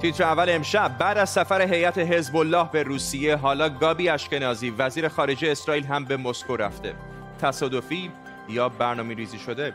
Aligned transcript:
تیتر 0.00 0.24
اول 0.24 0.50
امشب 0.50 0.98
بعد 0.98 1.18
از 1.18 1.30
سفر 1.30 1.62
هیئت 1.62 1.98
حزب 1.98 2.36
الله 2.36 2.68
به 2.72 2.82
روسیه 2.82 3.36
حالا 3.36 3.68
گابی 3.68 4.08
اشکنازی 4.08 4.70
وزیر 4.70 5.08
خارجه 5.08 5.50
اسرائیل 5.50 5.86
هم 5.86 6.04
به 6.04 6.16
مسکو 6.16 6.56
رفته. 6.56 6.94
تصادفی 7.40 8.10
یا 8.48 8.68
برنامه 8.68 9.14
ریزی 9.14 9.38
شده؟ 9.38 9.74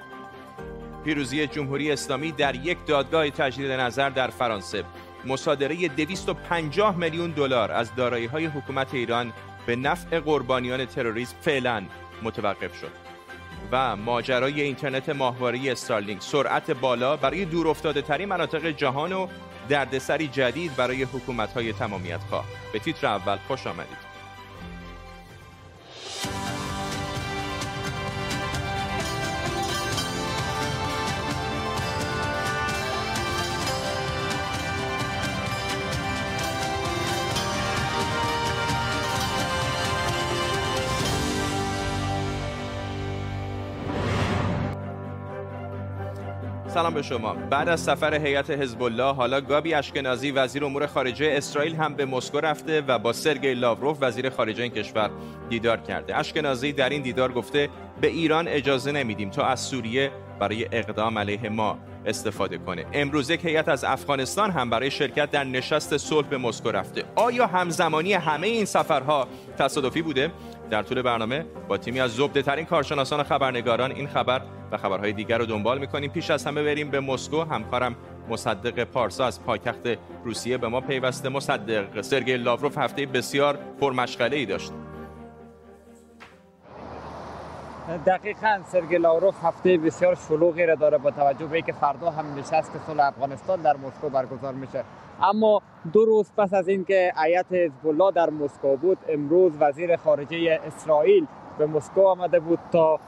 پیروزی 1.06 1.48
جمهوری 1.48 1.92
اسلامی 1.92 2.32
در 2.32 2.56
یک 2.56 2.78
دادگاه 2.88 3.30
تجدید 3.30 3.72
نظر 3.72 4.10
در 4.10 4.28
فرانسه. 4.28 4.84
مصادره 5.26 5.88
250 5.88 6.98
میلیون 6.98 7.32
دلار 7.32 7.72
از 7.72 7.90
های 8.32 8.46
حکومت 8.46 8.94
ایران 8.94 9.34
به 9.66 9.76
نفع 9.76 10.20
قربانیان 10.20 10.86
تروریسم 10.86 11.36
فعلا 11.42 11.84
متوقف 12.24 12.80
شد. 12.80 12.92
و 13.72 13.96
ماجرای 13.96 14.62
اینترنت 14.62 15.10
ماهواره 15.10 15.72
استارلینک 15.72 16.22
سرعت 16.22 16.72
بالا 16.72 17.18
برای 17.18 17.46
دور 17.46 17.68
افتاده 17.68 18.02
ترین 18.02 18.30
مناطق 18.30 18.66
جهان 18.66 19.14
و 19.14 19.28
دردسری 19.72 20.28
جدید 20.28 20.76
برای 20.76 21.04
حکومت 21.04 21.54
های 21.54 21.74
تمامیت 21.74 22.20
خواه 22.30 22.46
به 22.74 22.80
تیتر 22.80 23.08
اول 23.08 23.38
خوش 23.48 23.68
آمدید. 23.68 24.11
سلام 46.74 46.94
به 46.94 47.02
شما. 47.02 47.34
بعد 47.34 47.70
از 47.70 47.80
سفر 47.80 48.14
هیئت 48.14 48.50
حزب 48.50 48.84
الله 48.84 49.14
حالا 49.14 49.42
گابی 49.42 49.74
اشکنازی 49.74 50.32
وزیر 50.32 50.66
امور 50.66 50.88
خارجه 50.88 51.34
اسرائیل 51.38 51.76
هم 51.76 51.94
به 51.94 52.06
مسکو 52.06 52.40
رفته 52.40 52.82
و 52.82 53.00
با 53.00 53.14
سرگئی 53.14 53.54
لاوروف 53.54 53.98
وزیر 54.02 54.30
خارجه 54.30 54.64
این 54.64 54.72
کشور 54.72 55.10
دیدار 55.50 55.78
کرده. 55.78 56.18
اشکنازی 56.18 56.72
در 56.72 56.90
این 56.90 57.02
دیدار 57.02 57.32
گفته 57.34 57.70
به 58.02 58.08
ایران 58.08 58.48
اجازه 58.48 58.92
نمیدیم 58.92 59.30
تا 59.30 59.46
از 59.46 59.60
سوریه 59.60 60.12
برای 60.40 60.68
اقدام 60.72 61.20
علیه 61.20 61.50
ما 61.50 61.78
استفاده 62.06 62.58
کنه. 62.58 62.86
امروز 62.94 63.30
یک 63.30 63.46
هیئت 63.46 63.70
از 63.70 63.84
افغانستان 63.84 64.52
هم 64.52 64.70
برای 64.70 64.92
شرکت 64.92 65.32
در 65.32 65.44
نشست 65.44 65.98
صلح 65.98 66.28
به 66.28 66.38
مسکو 66.38 66.72
رفته. 66.72 67.04
آیا 67.16 67.48
همزمانی 67.48 68.14
همه 68.14 68.48
این 68.48 68.66
سفرها 68.66 69.28
تصادفی 69.58 70.02
بوده؟ 70.02 70.32
در 70.72 70.84
طول 70.84 71.02
برنامه 71.02 71.46
با 71.68 71.78
تیمی 71.78 72.00
از 72.00 72.12
زبده 72.12 72.42
ترین 72.42 72.66
کارشناسان 72.66 73.20
و 73.20 73.24
خبرنگاران 73.24 73.92
این 73.92 74.08
خبر 74.08 74.42
و 74.72 74.78
خبرهای 74.78 75.14
دیگر 75.14 75.38
رو 75.38 75.46
دنبال 75.46 75.80
می‌کنیم. 75.80 76.12
پیش 76.12 76.32
از 76.32 76.46
همه 76.46 76.64
بریم 76.64 76.92
به 76.92 77.00
مسکو. 77.00 77.42
همکارم 77.42 77.96
مصدق 78.30 78.84
پارسا 78.84 79.26
از 79.26 79.44
پایتخت 79.44 79.90
روسیه 80.26 80.58
به 80.58 80.68
ما 80.68 80.82
پیوسته. 80.82 81.30
مصدق 81.30 82.02
سرگئی 82.02 82.38
لاوروف 82.38 82.78
هفته 82.78 83.06
بسیار 83.06 83.60
پرمشغله 83.82 84.38
ای 84.38 84.46
داشت. 84.46 84.72
دقیقا 87.90 88.60
سرگی 88.66 88.98
لاوروف 88.98 89.36
هفته 89.44 89.78
بسیار 89.78 90.16
شلوغی 90.16 90.66
را 90.66 90.76
داره 90.76 90.98
با 90.98 91.12
توجه 91.12 91.46
به 91.46 91.56
اینکه 91.56 91.74
فردا 91.74 92.10
هم 92.10 92.26
نشست 92.40 92.72
صلح 92.88 93.08
افغانستان 93.08 93.62
در 93.62 93.78
مسکو 93.78 94.10
برگزار 94.10 94.54
میشه. 94.54 94.84
اما 95.24 95.62
دو 95.94 96.06
روز 96.06 96.32
پس 96.38 96.54
از 96.54 96.68
اینکه 96.68 97.14
هیئت 97.24 97.46
حزب 97.52 98.12
در 98.16 98.30
مسکو 98.30 98.78
بود 98.78 98.98
امروز 99.10 99.54
وزیر 99.60 99.96
خارجه 99.96 100.60
اسرائیل 100.68 101.28
به 101.58 101.66
مسکو 101.66 102.02
آمده 102.02 102.40
بود 102.40 102.60
تا 102.72 103.00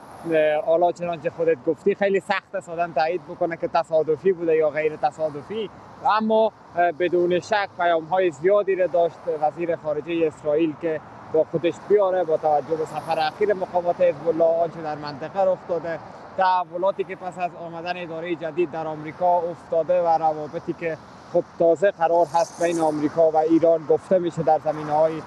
حالا 0.66 0.92
چنانچه 0.92 1.30
خودت 1.30 1.64
گفتی 1.66 1.94
خیلی 1.94 2.20
سخت 2.20 2.54
است 2.54 2.68
آدم 2.68 2.92
تایید 2.92 3.24
بکنه 3.24 3.56
که 3.56 3.68
تصادفی 3.68 4.32
بوده 4.32 4.56
یا 4.56 4.70
غیر 4.70 4.96
تصادفی. 4.96 5.70
اما 6.18 6.52
بدون 6.98 7.40
شک 7.40 7.68
پیام 7.78 8.04
های 8.04 8.30
زیادی 8.30 8.74
را 8.74 8.86
داشت 8.86 9.16
وزیر 9.42 9.76
خارجه 9.76 10.26
اسرائیل 10.26 10.74
که 10.82 11.00
با 11.34 11.44
خودش 11.50 11.74
بیاره 11.88 12.24
با 12.24 12.36
توجه 12.36 12.76
به 12.76 12.84
سفر 12.84 13.18
اخیر 13.18 13.54
مقامات 13.54 14.00
حزب 14.00 14.28
الله 14.28 14.62
آنچه 14.62 14.82
در 14.82 14.94
منطقه 14.94 15.44
رخ 15.44 15.58
داده. 15.68 15.98
تحولاتی 16.36 17.04
که 17.04 17.16
پس 17.16 17.38
از 17.38 17.50
آمدن 17.66 18.02
اداره 18.02 18.34
جدید 18.34 18.70
در 18.70 18.86
آمریکا 18.86 19.38
افتاده 19.38 20.02
و 20.02 20.06
روابطی 20.06 20.72
که 20.72 20.96
خب 21.32 21.44
تازه 21.58 21.90
قرار 21.90 22.26
هست 22.34 22.62
بین 22.62 22.80
آمریکا 22.80 23.30
و 23.30 23.36
ایران 23.36 23.86
گفته 23.88 24.18
میشه 24.18 24.42
در 24.42 24.58
زمینه 24.58 24.92
های 24.92 25.22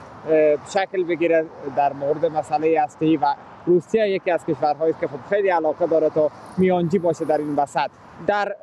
شکل 0.70 1.04
بگیره 1.04 1.46
در 1.76 1.94
مورد 1.94 2.26
مسئله 2.26 2.82
هستی 2.82 3.18
و 3.18 3.26
روسیه 3.66 4.10
یکی 4.10 4.32
از 4.32 4.46
کشورهایی 4.46 4.94
که 5.02 5.08
خب 5.08 5.20
خیلی 5.30 5.50
علاقه 5.50 5.88
داره 5.88 6.10
تا 6.10 6.32
میانجی 6.58 7.00
باشه 7.00 7.26
در 7.26 7.38
این 7.38 7.56
وسط. 7.56 7.90
در 8.28 8.56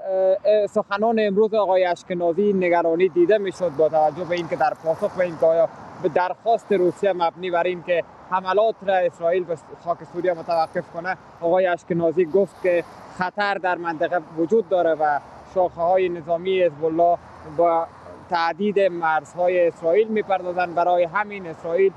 سخنان 0.71 1.17
امروز 1.21 1.55
آقای 1.55 1.85
اشکنازی 1.85 2.53
نگرانی 2.53 3.09
دیده 3.09 3.39
می‌شد 3.39 3.73
با 3.79 3.89
توجه 3.89 4.25
به 4.25 4.35
اینکه 4.35 4.57
در 4.57 4.73
پاسخ 4.85 5.17
به 5.17 5.25
این 5.25 5.35
آیا 5.43 5.69
به 6.03 6.09
درخواست 6.09 6.73
روسیه 6.73 7.13
مبنی 7.13 7.51
بر 7.51 7.63
اینکه 7.63 8.05
حملات 8.31 8.75
را 8.87 8.95
اسرائیل 8.95 9.45
به 9.45 9.57
خاک 9.85 9.99
سوریه 10.13 10.35
متوقف 10.35 10.91
کنه 10.95 11.17
آقای 11.41 11.67
اشکنازی 11.67 12.25
گفت 12.25 12.63
که 12.63 12.85
خطر 13.19 13.55
در 13.55 13.75
منطقه 13.75 14.21
وجود 14.39 14.69
داره 14.69 14.95
و 14.95 15.21
شاخه 15.55 15.81
های 15.81 16.09
نظامی 16.09 16.63
حزب 16.63 16.85
الله 16.85 17.19
با 17.57 17.87
تعدید 18.31 18.81
مرزهای 18.81 19.69
اسرائیل 19.69 20.09
می‌پردازند. 20.09 20.75
برای 20.75 21.05
همین 21.05 21.47
اسرائیل 21.47 21.93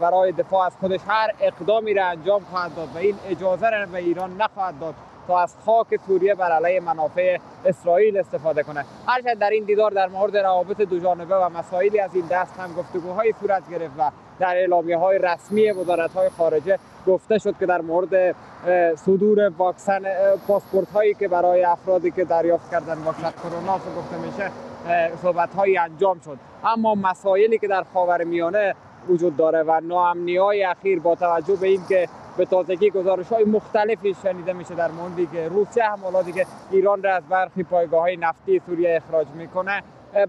برای 0.00 0.32
دفاع 0.32 0.66
از 0.66 0.76
خودش 0.80 1.00
هر 1.08 1.30
اقدامی 1.40 1.94
را 1.94 2.06
انجام 2.06 2.42
خواهد 2.50 2.74
داد 2.74 2.88
و 2.94 2.98
این 2.98 3.14
اجازه 3.28 3.70
را 3.70 3.86
به 3.86 3.98
ایران 3.98 4.36
نخواهد 4.36 4.78
داد. 4.80 4.94
تا 5.26 5.40
از 5.40 5.54
خاک 5.66 6.00
سوریه 6.06 6.34
بر 6.34 6.52
علیه 6.52 6.80
منافع 6.80 7.38
اسرائیل 7.64 8.18
استفاده 8.18 8.62
کنه. 8.62 8.84
هرچند 9.06 9.38
در 9.38 9.50
این 9.50 9.64
دیدار 9.64 9.90
در 9.90 10.08
مورد 10.08 10.36
روابط 10.36 10.80
دو 10.80 10.98
جانبه 10.98 11.36
و 11.36 11.48
مسائلی 11.48 12.00
از 12.00 12.14
این 12.14 12.24
دست 12.30 12.60
هم 12.60 12.72
گفتگوهای 12.72 13.34
صورت 13.40 13.70
گرفت 13.70 13.94
و 13.98 14.10
در 14.38 14.56
اعلامیه 14.56 14.98
های 14.98 15.18
رسمی 15.18 15.70
وزارت 15.70 16.12
های 16.12 16.28
خارجه 16.28 16.78
گفته 17.06 17.38
شد 17.38 17.54
که 17.60 17.66
در 17.66 17.80
مورد 17.80 18.36
صدور 18.96 19.48
واکسن 19.48 20.02
پاسپورت 20.48 20.90
هایی 20.90 21.14
که 21.14 21.28
برای 21.28 21.64
افرادی 21.64 22.10
که 22.10 22.24
دریافت 22.24 22.70
کردن 22.70 22.98
واکسن 22.98 23.30
کرونا 23.30 23.74
گفته 23.74 24.18
میشه 24.26 24.50
صحبت 25.22 25.54
هایی 25.54 25.78
انجام 25.78 26.20
شد. 26.24 26.38
اما 26.64 26.94
مسائلی 26.94 27.58
که 27.58 27.68
در 27.68 27.84
خاورمیانه 27.94 28.74
وجود 29.08 29.36
داره 29.36 29.62
و 29.62 29.80
ناامنی 29.84 30.36
های 30.36 30.64
اخیر 30.64 31.00
با 31.00 31.14
توجه 31.14 31.56
به 31.56 31.66
اینکه 31.66 32.08
به 32.36 32.44
تازگی 32.44 32.90
گزارش 32.90 33.28
های 33.28 33.44
مختلفی 33.44 34.14
شنیده 34.22 34.52
میشه 34.52 34.74
در 34.74 34.90
موردی 34.90 35.26
که 35.26 35.48
روسیه 35.48 35.84
هم 35.84 35.98
حالا 36.02 36.22
دیگه 36.22 36.46
ایران 36.70 37.02
را 37.02 37.14
از 37.14 37.22
برخی 37.28 37.62
پایگاه 37.62 38.00
های 38.00 38.16
نفتی 38.16 38.62
سوریه 38.66 38.96
اخراج 38.96 39.26
می‌کنه. 39.28 39.82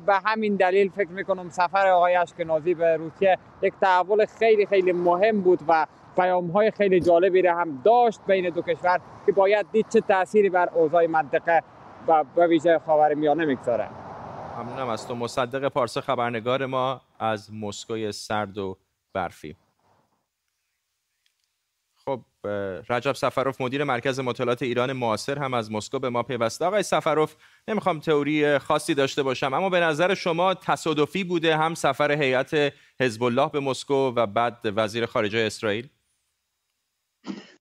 به 0.06 0.14
همین 0.26 0.56
دلیل 0.56 0.90
فکر 0.90 1.10
می‌کنم 1.10 1.50
سفر 1.50 1.88
آقای 1.88 2.16
اشکنازی 2.16 2.74
به 2.74 2.98
روسیه 2.98 3.38
یک 3.62 3.74
تحول 3.82 4.26
خیلی 4.26 4.66
خیلی 4.66 4.92
مهم 4.92 5.42
بود 5.42 5.60
و 5.68 5.86
پیام 6.16 6.52
های 6.52 6.72
خیلی 6.72 7.00
جالبی 7.00 7.42
را 7.42 7.56
هم 7.56 7.82
داشت 7.86 8.20
بین 8.28 8.50
دو 8.50 8.62
کشور 8.62 9.00
که 9.26 9.32
باید 9.32 9.66
دید 9.72 9.86
چه 9.90 10.02
تأثیری 10.02 10.50
بر 10.50 10.70
اوضاع 10.70 11.08
منطقه 11.08 11.64
و 12.08 12.24
به 12.36 12.48
ویژه 12.48 12.80
خاورمیانه 12.86 13.46
می‌گذاره. 13.46 13.90
ممنونم 14.58 14.90
از 14.90 15.08
تو. 15.08 15.16
مصدق 15.16 15.68
پارسا 15.68 16.02
خبرنگار 16.02 16.66
ما 16.66 17.02
از 17.20 17.50
مسکوی 17.54 18.12
سرد 18.12 18.58
و 18.58 18.78
برفی. 19.14 19.56
رجب 22.90 23.14
سفروف 23.14 23.62
مدیر 23.62 23.84
مرکز 23.84 24.20
مطالعات 24.20 24.62
ایران 24.62 24.94
معاصر 24.94 25.40
هم 25.40 25.54
از 25.54 25.72
مسکو 25.72 26.00
به 26.00 26.10
ما 26.10 26.24
پیوسته. 26.24 26.66
آقای 26.66 26.84
سفروف 26.84 27.36
نمی‌خوام 27.68 28.00
تئوری 28.00 28.58
خاصی 28.58 28.94
داشته 28.94 29.24
باشم 29.24 29.54
اما 29.54 29.70
به 29.70 29.80
نظر 29.80 30.14
شما 30.14 30.54
تصادفی 30.54 31.24
بوده 31.24 31.58
هم 31.58 31.76
سفر 31.76 32.12
هیئت 32.12 32.74
حزب 33.00 33.24
الله 33.24 33.50
به 33.50 33.60
مسکو 33.60 33.94
و 34.16 34.26
بعد 34.26 34.58
وزیر 34.64 35.06
خارجه 35.06 35.40
اسرائیل؟ 35.40 35.88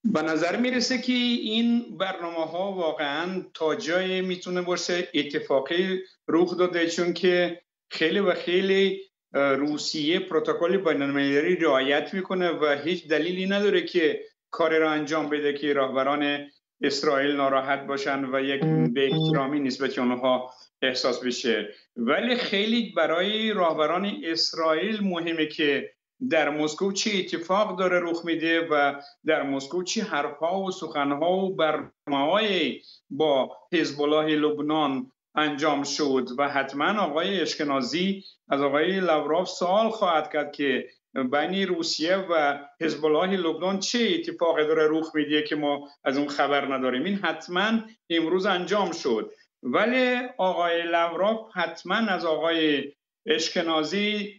به 0.04 0.22
نظر 0.22 0.56
می‌رسه 0.56 0.98
که 0.98 1.12
این 1.12 1.96
برنامه 1.98 2.46
ها 2.46 2.72
واقعا 2.72 3.42
تا 3.54 3.74
جای 3.74 4.20
می‌تونه 4.20 4.62
باشه 4.62 5.08
اتفاقی 5.14 5.98
رخ 6.28 6.58
داده 6.58 6.86
چون 6.86 7.12
که 7.12 7.60
خیلی 7.90 8.18
و 8.18 8.34
خیلی 8.34 9.00
روسیه 9.32 10.18
پروتکل 10.18 10.76
بین‌المللی 10.76 11.56
رعایت 11.56 12.14
می‌کنه 12.14 12.50
و 12.50 12.78
هیچ 12.84 13.08
دلیلی 13.08 13.46
نداره 13.46 13.82
که 13.82 14.20
کاری 14.50 14.78
را 14.78 14.90
انجام 14.90 15.28
بده 15.28 15.52
که 15.52 15.72
راهبران 15.72 16.50
اسرائیل 16.82 17.36
ناراحت 17.36 17.86
باشن 17.86 18.24
و 18.24 18.40
یک 18.40 18.60
به 18.94 19.10
احترامی 19.12 19.60
نسبت 19.60 19.98
اونها 19.98 20.50
احساس 20.82 21.24
بشه. 21.24 21.68
ولی 21.96 22.36
خیلی 22.36 22.92
برای 22.96 23.52
راهبران 23.52 24.12
اسرائیل 24.24 25.00
مهمه 25.02 25.46
که 25.46 25.90
در 26.30 26.50
مسکو 26.50 26.92
چه 26.92 27.10
اتفاق 27.18 27.78
داره 27.78 28.00
رخ 28.00 28.24
میده 28.24 28.68
و 28.70 29.00
در 29.26 29.42
مسکو 29.42 29.82
چه 29.82 30.02
حرفها 30.02 30.60
و 30.60 30.70
سخنها 30.70 31.32
و 31.32 31.56
برنامه‌های 31.56 32.80
با 33.10 33.56
حزب 33.72 34.00
الله 34.00 34.36
لبنان 34.36 35.12
انجام 35.34 35.82
شد. 35.82 36.28
و 36.38 36.48
حتما 36.48 37.00
آقای 37.00 37.40
اشکنازی 37.40 38.24
از 38.48 38.62
آقای 38.62 39.00
لوراف 39.00 39.48
سوال 39.48 39.90
خواهد 39.90 40.32
کرد 40.32 40.52
که 40.52 40.88
بین 41.14 41.68
روسیه 41.68 42.16
و 42.16 42.58
حزب 42.80 43.04
الله 43.04 43.36
لبنان 43.36 43.78
چه 43.78 44.14
اتفاقی 44.14 44.66
داره 44.66 44.88
رخ 44.90 45.14
میده 45.14 45.42
که 45.42 45.56
ما 45.56 45.88
از 46.04 46.18
اون 46.18 46.28
خبر 46.28 46.74
نداریم؟ 46.74 47.04
این 47.04 47.16
حتما 47.16 47.80
امروز 48.10 48.46
انجام 48.46 48.92
شد. 48.92 49.32
ولی 49.62 50.16
آقای 50.38 50.82
لوراف 50.82 51.40
حتما 51.54 51.94
از 51.94 52.24
آقای 52.24 52.92
اشکنازی 53.26 54.34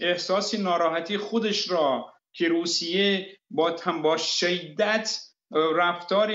احساسی 0.00 0.62
ناراحتی 0.62 1.18
خودش 1.18 1.70
را 1.70 2.12
که 2.32 2.48
روسیه 2.48 3.36
با 3.50 3.76
با 4.02 4.16
شدت 4.16 5.20
رفتار 5.52 6.34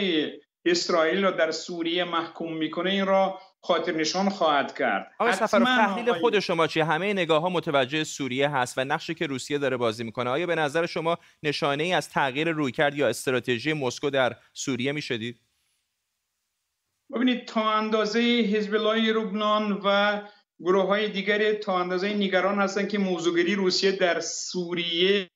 اسرائیل 0.66 1.24
را 1.24 1.31
در 1.31 1.51
سوریه 1.51 2.04
محکوم 2.04 2.57
می‌کنه 2.57 2.89
این 2.89 3.06
را 3.06 3.39
خاطر 3.65 3.92
نشان 3.92 4.30
خواهد 4.30 4.77
کرد. 4.77 5.12
آقای 5.19 5.33
سفر 5.33 5.60
تحلیل 5.60 6.13
خود 6.13 6.39
شما 6.39 6.68
چیه؟ 6.68 6.86
همه 6.86 7.13
نگاه 7.13 7.42
ها 7.42 7.50
متوجه 7.50 8.04
سوریه 8.04 8.50
هست 8.50 8.77
و 8.77 8.83
نقشی 8.83 9.13
که 9.13 9.27
روسیه 9.27 9.57
داره 9.57 9.77
بازی 9.77 10.04
می‌کنه. 10.04 10.30
آیا 10.30 10.45
به 10.45 10.56
نظر 10.56 10.86
شما 10.86 11.18
نشانه 11.44 11.83
ای 11.83 11.94
از 11.94 12.10
تغییر 12.10 12.50
رویکرد 12.50 12.95
یا 12.95 13.07
استراتژی 13.07 13.74
مسکو 13.74 14.10
در 14.10 14.36
سوریه 14.54 14.92
می‌شدید 14.92 15.39
ببینید 17.15 17.45
تا 17.45 17.71
اندازه 17.71 18.19
حزب 18.19 18.74
الله 18.74 19.12
لبنان 19.12 19.81
و 19.86 20.21
گروه 20.60 20.88
های 20.88 21.10
دیگری 21.10 21.54
تا 21.54 21.80
اندازه 21.80 22.13
نگران 22.13 22.60
هستن 22.60 22.88
که 22.88 22.98
موضوعگیری 22.98 23.56
روسیه 23.56 23.92
در 23.92 24.19
سوریه 24.19 25.30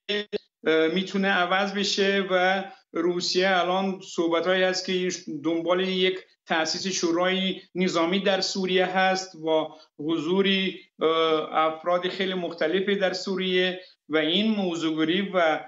می‌تونه 0.94 1.28
عوض 1.28 1.74
بشه 1.74 2.28
و 2.32 2.64
روسیه 2.94 3.50
الان 3.50 4.00
صحبت 4.16 4.48
هایی 4.48 4.64
هست 4.64 4.86
که 4.86 5.10
دنبال 5.44 5.80
یک 5.80 6.20
تأسیس 6.48 6.88
شورای 6.88 7.62
نظامی 7.76 8.20
در 8.20 8.42
سوریه 8.42 8.86
هست 8.86 9.36
و 9.36 9.68
حضوری 10.00 10.80
افراد 11.52 12.08
خیلی 12.10 12.34
مختلفی 12.34 12.96
در 12.96 13.14
سوریه 13.14 13.80
و 14.10 14.18
این 14.18 14.56
موضوعگیری 14.56 15.32
و 15.34 15.66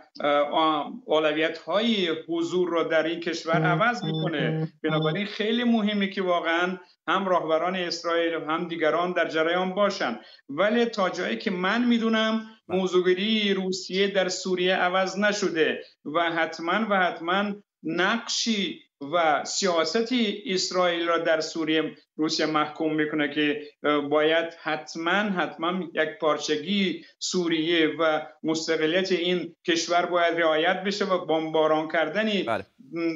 اولویت 1.05 1.57
های 1.57 2.09
حضور 2.27 2.69
را 2.69 2.83
در 2.83 3.03
این 3.03 3.19
کشور 3.19 3.63
عوض 3.63 4.03
می‌کنه. 4.03 4.73
بنابراین 4.83 5.25
خیلی 5.25 5.63
مهمه 5.63 6.07
که 6.07 6.21
واقعا 6.21 6.77
هم 7.07 7.27
راهبران 7.27 7.75
اسرائیل 7.75 8.35
و 8.35 8.45
هم 8.45 8.67
دیگران 8.67 9.13
در 9.13 9.27
جریان 9.27 9.75
باشند 9.75 10.19
ولی 10.49 10.85
تا 10.85 11.09
جایی 11.09 11.37
که 11.37 11.51
من 11.51 11.85
می‌دونم 11.85 12.45
موضوعگیری 12.67 13.53
روسیه 13.53 14.07
در 14.07 14.29
سوریه 14.29 14.75
عوض 14.75 15.19
نشده 15.19 15.83
و 16.05 16.31
حتما 16.31 16.87
و 16.89 16.99
حتما 16.99 17.53
نقشی 17.83 18.88
و 19.01 19.45
سیاست 19.45 20.13
اسرائیل 20.45 21.07
را 21.07 21.17
در 21.17 21.41
سوریه 21.41 21.95
روسیه 22.15 22.45
محکوم 22.45 22.95
می‌کنه 22.95 23.29
که 23.33 23.61
باید 24.09 24.53
حتما 24.61 25.11
حتما 25.11 25.83
یک 25.93 26.09
پارچگی 26.21 27.05
سوریه 27.19 27.87
و 27.99 28.21
مستقلیت 28.43 29.11
این 29.11 29.55
کشور 29.67 30.05
باید 30.05 30.37
رعایت 30.37 30.83
بشه 30.83 31.05
و 31.05 31.25
بمباران 31.25 31.87
کردن 31.87 32.43
بله. 32.43 32.65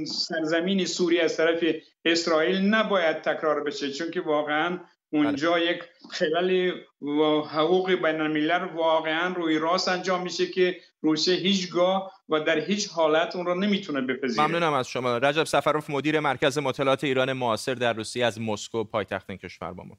سرزمین 0.06 0.86
سوریه 0.86 1.24
از 1.24 1.38
طرف 1.38 1.64
اسرائیل 2.06 2.62
نباید 2.62 3.22
تکرار 3.22 3.64
بشه 3.64 3.92
چون 3.92 4.12
که 4.12 4.22
واقعا 4.22 4.80
اونجا 5.14 5.52
بله. 5.52 5.66
یک 5.66 5.84
خلال 6.12 6.72
و 7.02 7.42
حقوق 7.42 7.92
بین 7.92 8.22
الملل 8.22 8.64
واقعا 8.64 9.34
روی 9.34 9.60
راست 9.60 9.88
انجام 9.88 10.22
میشه 10.24 10.48
که 10.48 10.78
روسیه 11.02 11.36
هیچگاه 11.36 12.12
و 12.30 12.40
در 12.40 12.60
هیچ 12.60 12.90
حالت 12.90 13.36
اون 13.36 13.46
رو 13.46 13.56
نمی‌تونه 13.56 14.02
بپذیره. 14.02 14.48
ممنونم 14.48 14.74
از 14.74 14.88
شما. 14.88 15.18
رجب 15.18 15.44
سفروف 15.44 15.90
مدیر 15.90 16.20
مرکز 16.20 16.58
مطالعات 16.58 17.04
ایران 17.04 17.34
معاصر 17.34 17.74
در 17.74 17.94
روسیه 17.94 18.26
از 18.26 18.42
مسکو 18.42 18.84
پایتخت 18.84 19.30
این 19.30 19.40
کشور 19.40 19.74
با 19.74 19.84
ما. 19.84 19.98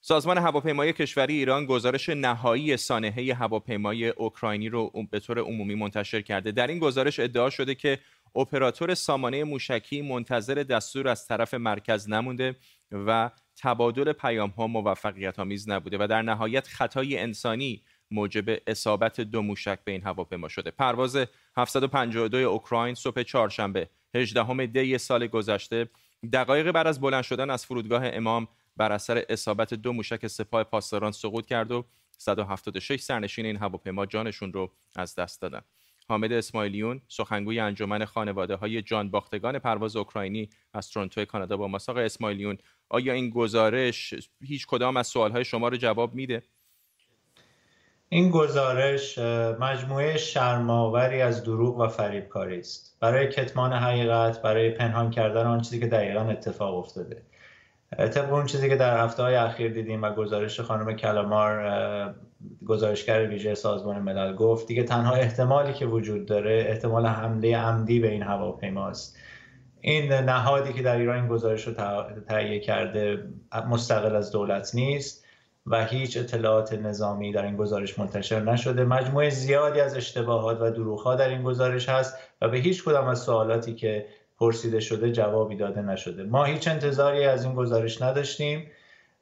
سازمان 0.00 0.38
هواپیمایی 0.38 0.92
کشوری 0.92 1.34
ایران 1.34 1.66
گزارش 1.66 2.08
نهایی 2.08 2.76
سانحه 2.76 3.34
هواپیمای 3.34 4.08
اوکراینی 4.08 4.68
رو 4.68 4.92
به 5.10 5.20
طور 5.20 5.38
عمومی 5.38 5.74
منتشر 5.74 6.20
کرده. 6.20 6.52
در 6.52 6.66
این 6.66 6.78
گزارش 6.78 7.20
ادعا 7.20 7.50
شده 7.50 7.74
که 7.74 7.98
اپراتور 8.36 8.94
سامانه 8.94 9.44
موشکی 9.44 10.02
منتظر 10.02 10.54
دستور 10.54 11.08
از 11.08 11.26
طرف 11.26 11.54
مرکز 11.54 12.08
نمونده. 12.08 12.56
و 12.92 13.30
تبادل 13.56 14.12
پیام 14.12 14.50
ها 14.50 14.66
موفقیت 14.66 15.38
آمیز 15.38 15.68
نبوده 15.68 15.96
و 16.00 16.06
در 16.06 16.22
نهایت 16.22 16.66
خطای 16.66 17.18
انسانی 17.18 17.82
موجب 18.10 18.58
اصابت 18.66 19.20
دو 19.20 19.42
موشک 19.42 19.78
به 19.84 19.92
این 19.92 20.02
هواپیما 20.02 20.48
شده 20.48 20.70
پرواز 20.70 21.18
752 21.56 22.36
اوکراین 22.36 22.94
صبح 22.94 23.22
چهارشنبه 23.22 23.88
18 24.14 24.66
دی 24.66 24.98
سال 24.98 25.26
گذشته 25.26 25.88
دقایق 26.32 26.70
بعد 26.70 26.86
از 26.86 27.00
بلند 27.00 27.22
شدن 27.22 27.50
از 27.50 27.66
فرودگاه 27.66 28.02
امام 28.04 28.48
بر 28.76 28.92
اثر 28.92 29.24
اصابت 29.28 29.74
دو 29.74 29.92
موشک 29.92 30.26
سپاه 30.26 30.64
پاسداران 30.64 31.12
سقوط 31.12 31.46
کرد 31.46 31.72
و 31.72 31.84
176 32.18 33.00
سرنشین 33.00 33.46
این 33.46 33.56
هواپیما 33.56 34.06
جانشون 34.06 34.52
رو 34.52 34.72
از 34.96 35.14
دست 35.14 35.42
دادن. 35.42 35.60
حامد 36.08 36.32
اسماعیلیون 36.32 37.00
سخنگوی 37.08 37.60
انجمن 37.60 38.04
خانواده 38.04 38.56
های 38.56 38.82
جان 38.82 39.10
باختگان 39.10 39.58
پرواز 39.58 39.96
اوکراینی 39.96 40.48
از 40.74 40.90
تورنتو 40.90 41.24
کانادا 41.24 41.56
با 41.56 41.68
مساق 41.68 41.96
اسماعیلیون. 41.96 42.58
آیا 42.88 43.12
این 43.12 43.30
گزارش 43.30 44.14
هیچ 44.40 44.66
کدام 44.66 44.96
از 44.96 45.06
سوالهای 45.06 45.44
شما 45.44 45.68
رو 45.68 45.76
جواب 45.76 46.14
میده؟ 46.14 46.42
این 48.08 48.30
گزارش 48.30 49.18
مجموعه 49.60 50.16
شرماوری 50.16 51.22
از 51.22 51.44
دروغ 51.44 51.78
و 51.78 51.88
فریبکاری 51.88 52.58
است. 52.58 52.96
برای 53.00 53.28
کتمان 53.28 53.72
حقیقت 53.72 54.42
برای 54.42 54.70
پنهان 54.70 55.10
کردن 55.10 55.46
آن 55.46 55.60
چیزی 55.60 55.80
که 55.80 55.86
دقیقا 55.86 56.20
اتفاق 56.20 56.74
افتاده. 56.74 57.22
طبق 57.98 58.32
اون 58.32 58.46
چیزی 58.46 58.68
که 58.68 58.76
در 58.76 59.04
هفته 59.04 59.22
های 59.22 59.34
اخیر 59.34 59.72
دیدیم 59.72 60.02
و 60.02 60.10
گزارش 60.10 60.60
خانم 60.60 60.96
کلامار 60.96 62.14
گزارشگر 62.66 63.28
ویژه 63.28 63.54
سازمان 63.54 63.98
ملل 63.98 64.34
گفت 64.34 64.66
دیگه 64.66 64.82
تنها 64.82 65.14
احتمالی 65.14 65.72
که 65.72 65.86
وجود 65.86 66.26
داره 66.26 66.66
احتمال 66.68 67.06
حمله 67.06 67.56
عمدی 67.56 68.00
به 68.00 68.10
این 68.10 68.22
هواپیماست. 68.22 69.16
این 69.80 70.12
نهادی 70.12 70.72
که 70.72 70.82
در 70.82 70.96
ایران 70.96 71.16
این 71.16 71.28
گزارش 71.28 71.68
رو 71.68 71.74
تهیه 72.28 72.60
کرده 72.60 73.28
مستقل 73.68 74.16
از 74.16 74.32
دولت 74.32 74.74
نیست 74.74 75.24
و 75.66 75.84
هیچ 75.84 76.16
اطلاعات 76.16 76.72
نظامی 76.72 77.32
در 77.32 77.44
این 77.44 77.56
گزارش 77.56 77.98
منتشر 77.98 78.40
نشده. 78.40 78.84
مجموعه 78.84 79.30
زیادی 79.30 79.80
از 79.80 79.96
اشتباهات 79.96 80.58
و 80.60 80.70
دروغها 80.70 81.14
در 81.16 81.28
این 81.28 81.42
گزارش 81.42 81.88
هست 81.88 82.18
و 82.42 82.48
به 82.48 82.58
هیچ 82.58 82.84
کدام 82.84 83.06
از 83.06 83.18
سوالاتی 83.18 83.74
که 83.74 84.06
پرسیده 84.38 84.80
شده 84.80 85.12
جوابی 85.12 85.56
داده 85.56 85.82
نشده. 85.82 86.24
ما 86.24 86.44
هیچ 86.44 86.68
انتظاری 86.68 87.24
از 87.24 87.44
این 87.44 87.54
گزارش 87.54 88.02
نداشتیم. 88.02 88.66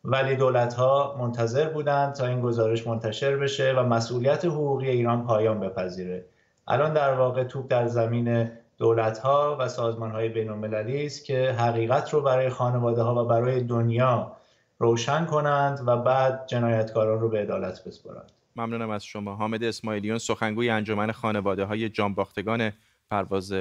ولی 0.05 0.37
دولت 0.37 0.75
ها 0.75 1.17
منتظر 1.19 1.69
بودند 1.69 2.15
تا 2.15 2.27
این 2.27 2.41
گزارش 2.41 2.87
منتشر 2.87 3.37
بشه 3.37 3.73
و 3.73 3.83
مسئولیت 3.83 4.45
حقوقی 4.45 4.89
ایران 4.89 5.27
پایان 5.27 5.61
بپذیره. 5.61 6.27
الان 6.69 6.93
در 6.93 7.15
واقع 7.15 7.45
توپ 7.45 7.71
در 7.71 7.87
زمین 7.87 8.51
دولت 8.79 9.19
ها 9.19 9.57
و 9.61 9.69
سازمان 9.69 10.11
های 10.11 10.29
بین 10.29 10.51
المللی 10.51 11.07
است 11.07 11.25
که 11.25 11.53
حقیقت 11.59 12.15
رو 12.15 12.21
برای 12.21 12.49
خانواده 12.49 13.03
ها 13.03 13.25
و 13.25 13.29
برای 13.29 13.63
دنیا 13.63 14.37
روشن 14.79 15.27
کنند 15.27 15.81
و 15.87 15.97
بعد 15.97 16.47
جنایتکاران 16.47 17.21
رو 17.21 17.29
به 17.29 17.39
عدالت 17.39 17.85
بسپرند 17.85 18.33
ممنونم 18.57 18.91
از 18.91 19.05
شما. 19.05 19.35
حامد 19.35 19.65
اسماعیلیون 19.65 20.19
سخنگوی 20.19 20.71
انجمن 20.71 21.13
خانواده 21.13 21.65
های 21.65 21.89
جانباختگان 21.89 22.73
پرواز 23.11 23.55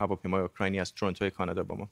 هواپیمای 0.00 0.42
اوکراینی 0.42 0.80
از 0.80 0.94
تورنتو 0.94 1.30
کانادا 1.30 1.62
با 1.62 1.74
ما. 1.74 1.88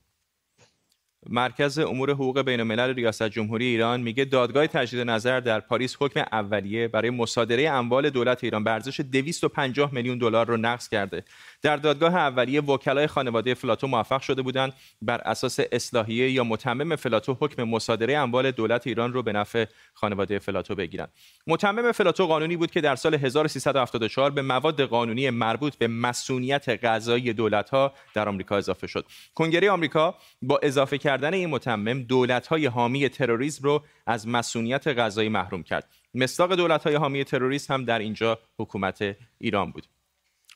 مرکز 1.30 1.78
امور 1.78 2.10
حقوق 2.10 2.42
بین 2.42 2.60
الملل 2.60 2.94
ریاست 2.94 3.28
جمهوری 3.28 3.64
ایران 3.64 4.00
میگه 4.00 4.24
دادگاه 4.24 4.66
تجدید 4.66 5.00
نظر 5.00 5.40
در 5.40 5.60
پاریس 5.60 5.96
حکم 6.00 6.24
اولیه 6.32 6.88
برای 6.88 7.10
مصادره 7.10 7.70
اموال 7.70 8.10
دولت 8.10 8.44
ایران 8.44 8.64
به 8.64 8.70
ارزش 8.70 9.00
250 9.00 9.94
میلیون 9.94 10.18
دلار 10.18 10.46
رو 10.46 10.56
نقض 10.56 10.88
کرده. 10.88 11.24
در 11.62 11.76
دادگاه 11.76 12.14
اولیه 12.14 12.60
وکلای 12.60 13.06
خانواده 13.06 13.54
فلاتو 13.54 13.86
موفق 13.86 14.20
شده 14.20 14.42
بودند 14.42 14.72
بر 15.02 15.20
اساس 15.20 15.60
اصلاحیه 15.72 16.30
یا 16.30 16.44
متمم 16.44 16.96
فلاتو 16.96 17.36
حکم 17.40 17.62
مصادره 17.62 18.16
اموال 18.16 18.50
دولت 18.50 18.86
ایران 18.86 19.12
رو 19.12 19.22
به 19.22 19.32
نفع 19.32 19.64
خانواده 19.94 20.38
فلاتو 20.38 20.74
بگیرند. 20.74 21.12
متمم 21.46 21.92
فلاتو 21.92 22.26
قانونی 22.26 22.56
بود 22.56 22.70
که 22.70 22.80
در 22.80 22.96
سال 22.96 23.14
1374 23.14 24.30
به 24.30 24.42
مواد 24.42 24.82
قانونی 24.82 25.30
مربوط 25.30 25.76
به 25.76 25.88
مسئولیت 25.88 26.68
قضایی 26.68 27.32
دولت‌ها 27.32 27.92
در 28.14 28.28
آمریکا 28.28 28.56
اضافه 28.56 28.86
شد. 28.86 29.06
کنگره 29.34 29.70
آمریکا 29.70 30.14
با 30.42 30.60
اضافه 30.62 30.98
کردن 30.98 31.17
این 31.24 31.50
متمم 31.50 32.02
دولت‌های 32.02 32.66
حامی 32.66 33.08
تروریسم 33.08 33.64
رو 33.64 33.84
از 34.06 34.28
مسئولیت 34.28 34.88
قضایی 34.88 35.28
محروم 35.28 35.62
کرد. 35.62 35.88
مصداق 36.14 36.54
دولت‌های 36.54 36.94
حامی 36.94 37.24
تروریسم 37.24 37.74
هم 37.74 37.84
در 37.84 37.98
اینجا 37.98 38.38
حکومت 38.58 39.16
ایران 39.38 39.70
بود. 39.70 39.86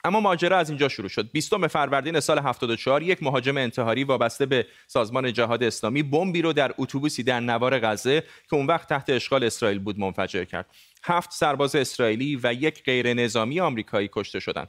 اما 0.04 0.20
ماجرا 0.20 0.58
از 0.58 0.70
اینجا 0.70 0.88
شروع 0.88 1.08
شد 1.08 1.30
20 1.32 1.66
فروردین 1.66 2.20
سال 2.20 2.38
74 2.38 3.02
یک 3.02 3.22
مهاجم 3.22 3.56
انتحاری 3.56 4.04
وابسته 4.04 4.46
به 4.46 4.66
سازمان 4.86 5.32
جهاد 5.32 5.62
اسلامی 5.62 6.02
بمبی 6.02 6.42
رو 6.42 6.52
در 6.52 6.74
اتوبوسی 6.78 7.22
در 7.22 7.40
نوار 7.40 7.78
غزه 7.78 8.20
که 8.20 8.56
اون 8.56 8.66
وقت 8.66 8.88
تحت 8.88 9.10
اشغال 9.10 9.44
اسرائیل 9.44 9.78
بود 9.78 9.98
منفجر 9.98 10.44
کرد 10.44 10.66
هفت 11.04 11.32
سرباز 11.32 11.76
اسرائیلی 11.76 12.40
و 12.42 12.52
یک 12.52 12.84
غیر 12.84 13.14
نظامی 13.14 13.60
آمریکایی 13.60 14.10
کشته 14.12 14.40
شدند 14.40 14.68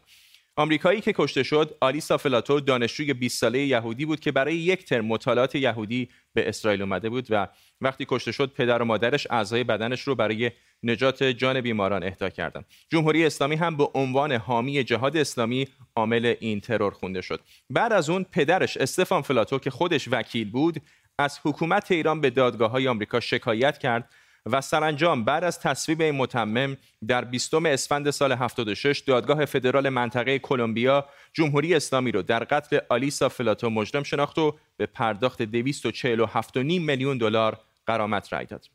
آمریکایی 0.55 1.01
که 1.01 1.13
کشته 1.13 1.43
شد 1.43 1.77
آلیسا 1.81 2.17
فلاتو 2.17 2.59
دانشجوی 2.59 3.13
20 3.13 3.39
ساله 3.39 3.59
یهودی 3.59 4.05
بود 4.05 4.19
که 4.19 4.31
برای 4.31 4.55
یک 4.55 4.85
ترم 4.85 5.05
مطالعات 5.05 5.55
یهودی 5.55 6.09
به 6.33 6.49
اسرائیل 6.49 6.81
اومده 6.81 7.09
بود 7.09 7.27
و 7.29 7.47
وقتی 7.81 8.05
کشته 8.09 8.31
شد 8.31 8.51
پدر 8.53 8.81
و 8.81 8.85
مادرش 8.85 9.27
اعضای 9.29 9.63
بدنش 9.63 10.01
رو 10.01 10.15
برای 10.15 10.51
نجات 10.83 11.23
جان 11.23 11.61
بیماران 11.61 12.03
اهدا 12.03 12.29
کردند. 12.29 12.65
جمهوری 12.89 13.25
اسلامی 13.25 13.55
هم 13.55 13.77
به 13.77 13.87
عنوان 13.93 14.31
حامی 14.31 14.83
جهاد 14.83 15.17
اسلامی 15.17 15.67
عامل 15.95 16.35
این 16.39 16.59
ترور 16.59 16.93
خونده 16.93 17.21
شد. 17.21 17.41
بعد 17.69 17.93
از 17.93 18.09
اون 18.09 18.23
پدرش 18.31 18.77
استفان 18.77 19.21
فلاتو 19.21 19.59
که 19.59 19.69
خودش 19.69 20.07
وکیل 20.11 20.49
بود 20.51 20.81
از 21.19 21.39
حکومت 21.43 21.91
ایران 21.91 22.21
به 22.21 22.29
دادگاه 22.29 22.71
های 22.71 22.87
آمریکا 22.87 23.19
شکایت 23.19 23.77
کرد 23.77 24.09
و 24.45 24.61
سرانجام 24.61 25.23
بعد 25.23 25.43
از 25.43 25.59
تصویب 25.59 26.01
این 26.01 26.15
متمم 26.15 26.77
در 27.07 27.25
20 27.25 27.53
اسفند 27.53 28.09
سال 28.09 28.31
76 28.31 28.99
دادگاه 28.99 29.45
فدرال 29.45 29.89
منطقه 29.89 30.39
کلمبیا 30.39 31.05
جمهوری 31.33 31.75
اسلامی 31.75 32.11
رو 32.11 32.21
در 32.21 32.43
قتل 32.43 32.79
آلیسا 32.89 33.29
فلاتو 33.29 33.69
مجرم 33.69 34.03
شناخت 34.03 34.37
و 34.37 34.57
به 34.77 34.85
پرداخت 34.85 35.43
247.5 35.43 36.55
میلیون 36.55 37.17
دلار 37.17 37.59
غرامت 37.87 38.33
رأی 38.33 38.45
داد. 38.45 38.65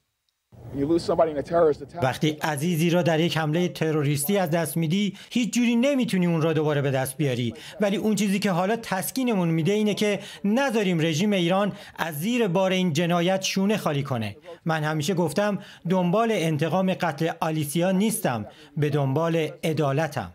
وقتی 2.03 2.31
عزیزی 2.31 2.91
را 2.91 3.03
در 3.03 3.21
یک 3.21 3.37
حمله 3.37 3.69
تروریستی 3.69 4.39
از 4.39 4.51
دست 4.51 4.77
میدی 4.77 5.17
هیچ 5.31 5.55
جوری 5.55 5.77
نمی‌تونی 5.77 6.27
اون 6.27 6.43
را 6.43 6.53
دوباره 6.53 6.83
به 6.83 6.91
دست 6.91 7.17
بیاری. 7.17 7.55
ولی 7.81 7.97
اون 7.97 8.15
چیزی 8.15 8.39
که 8.39 8.51
حالا 8.51 8.77
تسکینمون 8.77 9.49
میده 9.49 9.73
اینه 9.73 9.95
که 9.95 10.21
نذاریم 10.45 11.01
رژیم 11.01 11.33
ایران 11.33 11.73
از 11.97 12.15
زیر 12.15 12.49
بار 12.49 12.73
این 12.73 12.93
جنایت 12.93 13.43
شونه 13.43 13.77
خالی 13.77 14.03
کنه. 14.03 14.37
من 14.65 14.85
همیشه 14.85 15.15
گفتم 15.15 15.59
دنبال 15.89 16.29
انتقام 16.33 16.95
قتل 16.95 17.31
آلیسیا 17.41 17.91
نیستم 17.91 18.47
به 18.77 18.91
دنبال 18.91 19.49
عدالتم. 19.65 20.33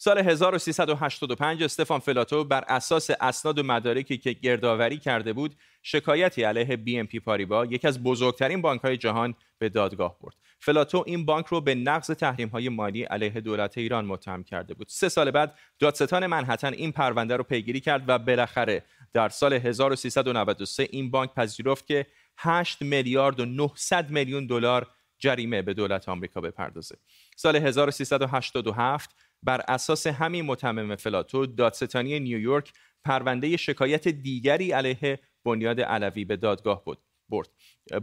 سال 0.00 0.18
1385 0.18 1.62
استفان 1.62 1.98
فلاتو 2.00 2.44
بر 2.44 2.64
اساس 2.68 3.10
اسناد 3.20 3.58
و 3.58 3.62
مدارکی 3.62 4.18
که 4.18 4.32
گردآوری 4.32 4.98
کرده 4.98 5.32
بود 5.32 5.56
شکایتی 5.82 6.42
علیه 6.42 6.76
بی 6.76 6.98
ام 6.98 7.06
پی 7.06 7.20
پاریبا 7.20 7.66
یکی 7.66 7.88
از 7.88 8.02
بزرگترین 8.02 8.62
بانک 8.62 8.80
های 8.80 8.96
جهان 8.96 9.34
به 9.58 9.68
دادگاه 9.68 10.18
برد. 10.20 10.34
فلاتو 10.60 11.04
این 11.06 11.24
بانک 11.24 11.46
رو 11.46 11.60
به 11.60 11.74
نقض 11.74 12.10
تحریم 12.10 12.48
های 12.48 12.68
مالی 12.68 13.02
علیه 13.02 13.40
دولت 13.40 13.78
ایران 13.78 14.04
متهم 14.04 14.44
کرده 14.44 14.74
بود. 14.74 14.86
سه 14.90 15.08
سال 15.08 15.30
بعد 15.30 15.58
دادستان 15.78 16.26
منحتن 16.26 16.72
این 16.72 16.92
پرونده 16.92 17.36
رو 17.36 17.44
پیگیری 17.44 17.80
کرد 17.80 18.04
و 18.08 18.18
بالاخره 18.18 18.84
در 19.12 19.28
سال 19.28 19.52
1393 19.52 20.88
این 20.90 21.10
بانک 21.10 21.34
پذیرفت 21.34 21.86
که 21.86 22.06
8 22.36 22.82
میلیارد 22.82 23.40
و 23.40 23.44
900 23.44 24.10
میلیون 24.10 24.46
دلار 24.46 24.86
جریمه 25.18 25.62
به 25.62 25.74
دولت 25.74 26.08
آمریکا 26.08 26.40
بپردازه. 26.40 26.96
سال 27.36 27.56
1387 27.56 29.10
بر 29.42 29.60
اساس 29.68 30.06
همین 30.06 30.44
متمم 30.44 30.96
فلاتو 30.96 31.46
دادستانی 31.46 32.20
نیویورک 32.20 32.72
پرونده 33.04 33.56
شکایت 33.56 34.08
دیگری 34.08 34.72
علیه 34.72 35.18
بنیاد 35.44 35.80
علوی 35.80 36.24
به 36.24 36.36
دادگاه 36.36 36.84
بود 36.84 36.98
برد. 37.28 37.48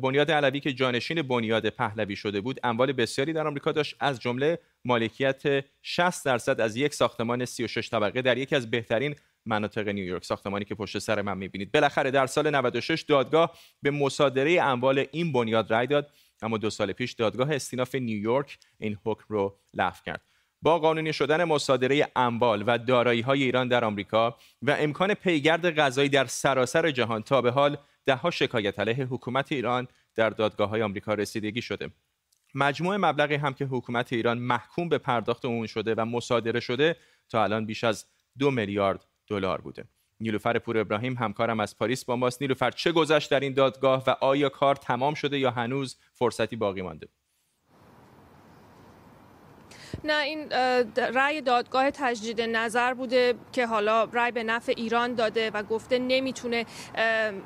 بنیاد 0.02 0.32
علوی 0.32 0.60
که 0.60 0.74
جانشین 0.74 1.22
بنیاد 1.22 1.70
پهلوی 1.70 2.16
شده 2.16 2.42
بود 2.42 2.60
اموال 2.64 2.92
بسیاری 2.92 3.34
در 3.34 3.48
آمریکا 3.48 3.72
داشت 3.72 3.96
از 4.00 4.20
جمله 4.20 4.60
مالکیت 4.86 5.66
60 5.82 6.26
درصد 6.26 6.62
از 6.62 6.76
یک 6.76 6.94
ساختمان 6.94 7.46
36 7.46 7.90
طبقه 7.90 8.22
در 8.22 8.38
یکی 8.38 8.56
از 8.56 8.72
بهترین 8.72 9.16
مناطق 9.46 9.88
نیویورک 9.88 10.26
ساختمانی 10.26 10.66
که 10.66 10.76
پشت 10.76 11.00
سر 11.00 11.22
من 11.22 11.38
می‌بینید. 11.38 11.72
بالاخره 11.72 12.12
در 12.12 12.28
سال 12.28 12.56
96 12.56 13.02
دادگاه 13.02 13.58
به 13.82 13.92
مصادره 13.92 14.62
اموال 14.62 15.06
این 15.12 15.32
بنیاد 15.32 15.72
رای 15.72 15.88
داد 15.88 16.12
اما 16.42 16.58
دو 16.58 16.70
سال 16.70 16.94
پیش 16.94 17.14
دادگاه 17.14 17.52
استیناف 17.52 17.96
نیویورک 17.96 18.58
این 18.78 18.98
حکم 19.06 19.26
رو 19.30 19.60
لغو 19.74 19.98
کرد. 20.06 20.22
با 20.66 20.80
قانونی 20.80 21.14
شدن 21.14 21.44
مصادره 21.44 22.08
اموال 22.16 22.64
و 22.68 22.78
دارایی 22.78 23.22
های 23.22 23.44
ایران 23.44 23.68
در 23.68 23.86
آمریکا 23.86 24.38
و 24.62 24.76
امکان 24.80 25.14
پیگرد 25.14 25.80
غذایی 25.80 26.10
در 26.10 26.26
سراسر 26.26 26.92
جهان 26.92 27.24
تا 27.24 27.42
به 27.42 27.52
حال 27.52 27.78
دهها 28.06 28.32
شکایت 28.32 28.80
علیه 28.80 29.06
حکومت 29.06 29.52
ایران 29.52 29.88
در 30.16 30.30
دادگاه 30.30 30.70
های 30.70 30.82
آمریکا 30.82 31.14
رسیدگی 31.14 31.62
شده. 31.62 31.90
مجموع 32.56 32.98
مبلغی 32.98 33.36
هم 33.36 33.54
که 33.54 33.66
حکومت 33.66 34.14
ایران 34.14 34.38
محکوم 34.38 34.90
به 34.90 34.98
پرداخت 34.98 35.46
اون 35.46 35.68
شده 35.68 35.96
و 35.96 36.06
مصادره 36.06 36.60
شده 36.60 36.96
تا 37.30 37.44
الان 37.44 37.66
بیش 37.66 37.84
از 37.84 38.06
دو 38.40 38.52
میلیارد 38.52 39.06
دلار 39.28 39.62
بوده. 39.62 39.84
نیلوفر 40.20 40.60
پور 40.60 40.78
ابراهیم 40.78 41.14
همکارم 41.14 41.60
از 41.60 41.78
پاریس 41.78 42.06
با 42.06 42.16
ماست. 42.16 42.42
نیلوفر 42.42 42.72
چه 42.72 42.92
گذشت 42.92 43.32
در 43.32 43.40
این 43.40 43.54
دادگاه 43.54 44.04
و 44.08 44.10
آیا 44.22 44.50
کار 44.50 44.76
تمام 44.76 45.14
شده 45.14 45.40
یا 45.40 45.52
هنوز 45.52 45.98
فرصتی 46.14 46.56
باقی 46.56 46.82
مانده؟ 46.82 47.08
نه 50.04 50.20
این 50.20 50.50
رأی 50.98 51.42
دادگاه 51.42 51.92
تجدید 51.92 52.42
نظر 52.42 52.94
بوده 52.94 53.34
که 53.52 53.66
حالا 53.66 54.04
رأی 54.04 54.32
به 54.32 54.44
نفع 54.44 54.74
ایران 54.78 55.14
داده 55.14 55.52
و 55.52 55.64
گفته 55.64 56.00
نمی‌تونه 56.00 56.66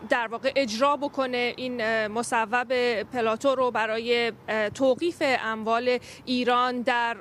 در 0.09 0.27
واقع 0.27 0.51
اجرا 0.55 0.97
بکنه 0.97 1.53
این 1.57 2.07
مصوب 2.07 2.63
پلاتو 3.03 3.55
رو 3.55 3.71
برای 3.71 4.31
توقیف 4.73 5.17
اموال 5.21 5.99
ایران 6.25 6.81
در 6.81 7.15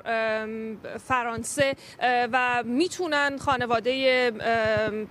فرانسه 0.97 1.75
و 2.31 2.63
می‌تونن 2.63 3.37
خانواده 3.37 4.31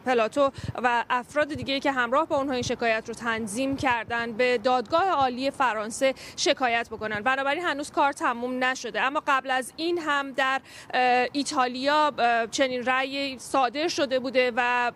پلاتو 0.07 0.51
و 0.83 1.05
افراد 1.11 1.55
دیگه 1.55 1.81
که 1.81 1.93
همراه 1.93 2.27
با 2.27 2.37
اونها 2.37 2.55
این 2.55 2.63
شکایت 2.63 3.05
رو 3.09 3.15
تنظیم 3.15 3.77
کردن 3.77 4.33
به 4.33 4.59
دادگاه 4.59 5.09
عالی 5.09 5.51
فرانسه 5.51 6.15
شکایت 6.37 6.89
بکنن. 6.91 7.21
بنابراین 7.21 7.65
هنوز 7.65 7.91
کار 7.91 8.13
تموم 8.13 8.65
نشده. 8.65 9.01
اما 9.01 9.23
قبل 9.27 9.51
از 9.51 9.73
این 9.77 9.99
هم 10.09 10.33
در 10.33 10.61
ایتالیا 11.33 12.13
چنین 12.51 12.85
رأی 12.85 13.39
صادر 13.39 13.89
شده 13.89 14.19
بوده 14.19 14.53
و 14.57 14.93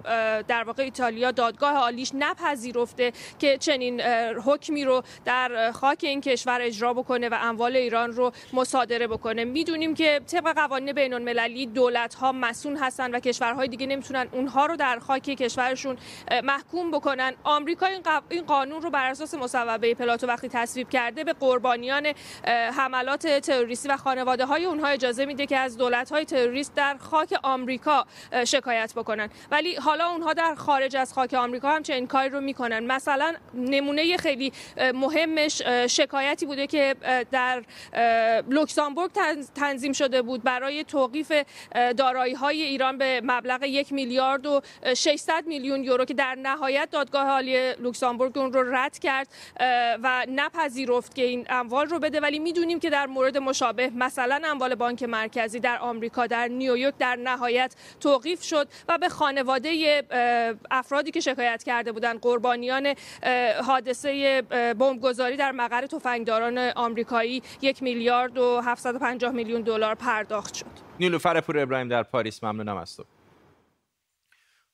در 0.49 0.65
واقع 0.65 0.83
ایتالیا 0.83 1.31
دادگاه 1.31 1.75
عالیش 1.75 2.11
نپذیرفته 2.15 3.13
که 3.39 3.59
چنین 3.59 4.01
حکمی 4.45 4.85
رو 4.85 5.03
در 5.25 5.73
خاک 5.73 5.99
این 6.03 6.21
کشور 6.21 6.61
اجرا 6.61 6.95
بکنه 6.95 7.29
و 7.29 7.39
اموال 7.41 7.77
ایران 7.77 8.13
رو 8.13 8.33
مصادره 8.53 9.07
بکنه. 9.07 9.45
می‌دونیم 9.45 9.95
که 9.95 10.21
طبق 10.27 10.55
قوانین 10.55 10.93
بین 10.93 11.15
المللی 11.15 11.67
دولت 11.67 12.15
ها 12.15 12.33
مسئول 12.33 12.77
هستن 12.77 13.15
و 13.15 13.21
کشورهای 13.21 13.69
دیگه 13.69 13.87
نمی‌تونن 13.87 14.29
اونها 14.33 14.67
رو 14.67 14.77
در 14.77 14.99
خاک 14.99 15.23
کشورشون 15.23 15.97
محکوم 16.45 16.91
بکنن. 16.91 17.33
آمریکا 17.45 17.87
این 18.29 18.43
قانون 18.43 18.83
رو 18.83 18.91
بر 18.91 19.11
اساس 19.11 19.35
مصوبه 19.35 19.95
پلاتو 19.95 20.27
وقتی 20.27 20.49
تصویب 20.49 20.89
کرده 20.89 21.25
به 21.25 21.33
قربانیان 21.33 22.13
حملات 22.77 23.27
تروریستی 23.27 23.89
و 23.89 23.97
خانواده 23.97 24.47
های 24.47 24.65
اونها 24.65 24.89
اجازه 25.03 25.25
میده 25.25 25.47
که 25.47 25.57
از 25.57 25.77
دولت 25.77 26.13
های 26.13 26.25
تروریست 26.25 26.75
در 26.75 26.97
خاک 26.97 27.39
آمریکا 27.43 28.07
شکایت 28.45 28.93
بکنن. 28.97 29.31
ولی 29.51 29.75
حالا 29.75 30.09
اونها 30.09 30.33
در 30.33 30.55
خارج 30.55 30.97
از 30.97 31.13
خاک 31.13 31.35
آمریکا 31.35 31.71
هم 31.71 31.83
چه 31.83 31.95
این 31.95 32.07
کاری 32.07 32.29
رو 32.29 32.41
می‌کنن. 32.41 32.87
مثلا 32.87 33.35
نمونه 33.55 34.17
خیلی 34.17 34.53
مهمش 34.95 35.63
شکایتی 35.87 36.47
بوده 36.47 36.67
که 36.67 36.95
در 37.31 37.63
لوکزامبورگ 38.49 39.11
تنظیم 39.55 39.93
شده 39.93 40.23
بود 40.23 40.43
برای 40.43 40.85
توقیف 40.85 41.33
دارایی 41.97 42.35
های 42.35 42.63
ایران 42.63 42.99
به 42.99 43.21
مبلغ 43.25 43.63
یک 43.63 43.93
میلیارد 43.93 44.47
و 44.47 44.61
600 44.97 45.47
میلیون 45.47 45.85
یورو 45.85 46.05
که 46.05 46.15
در 46.15 46.35
نهایت 46.35 46.89
دادگاه 46.91 47.29
عالی 47.29 47.73
لوکزامبورگ 47.73 48.39
اون 48.39 48.53
رو 48.53 48.75
رد 48.75 48.99
کرد 48.99 49.29
و 50.03 50.27
نپذیرفت 50.29 51.15
که 51.15 51.23
این 51.23 51.47
اموال 51.49 51.87
رو 51.87 51.99
بده. 51.99 52.21
ولی 52.21 52.39
می‌دونیم 52.39 52.81
که 52.81 52.91
در 52.91 53.07
مورد 53.07 53.39
مشابه 53.39 53.91
مثلا 53.91 54.41
اموال 54.45 54.75
بانک 54.75 54.92
مرکزی 55.03 55.61
در 55.61 55.79
آمریکا 55.79 56.27
در 56.27 56.49
نیویورک 56.49 56.95
در 56.99 57.17
نهایت 57.17 57.75
توقیف 58.01 58.43
شد 58.43 58.69
و 58.89 58.99
به 58.99 59.09
خانواده 59.09 60.03
افرادی 60.71 61.11
که 61.11 61.21
شکایت 61.21 61.63
کرده 61.63 61.93
بودند 61.93 62.21
قربانیان 62.21 62.95
حادثه 63.67 64.43
بمبگذاری 64.79 65.37
در 65.37 65.53
مقر 65.53 65.87
تفنگداران 65.87 66.59
آمریکایی 66.59 67.43
یک 67.63 67.83
میلیارد 67.83 68.39
و 68.39 68.61
750 68.61 69.33
میلیون 69.33 69.63
دلار 69.63 69.95
پرداخت 69.95 70.55
شد. 70.55 70.67
نیلوفر 71.01 71.41
پور 71.41 71.59
ابراهیم 71.59 71.89
در 71.89 72.03
پاریس 72.03 72.45
ممنونم 72.45 72.77
از 72.77 72.97
تو. 72.97 73.05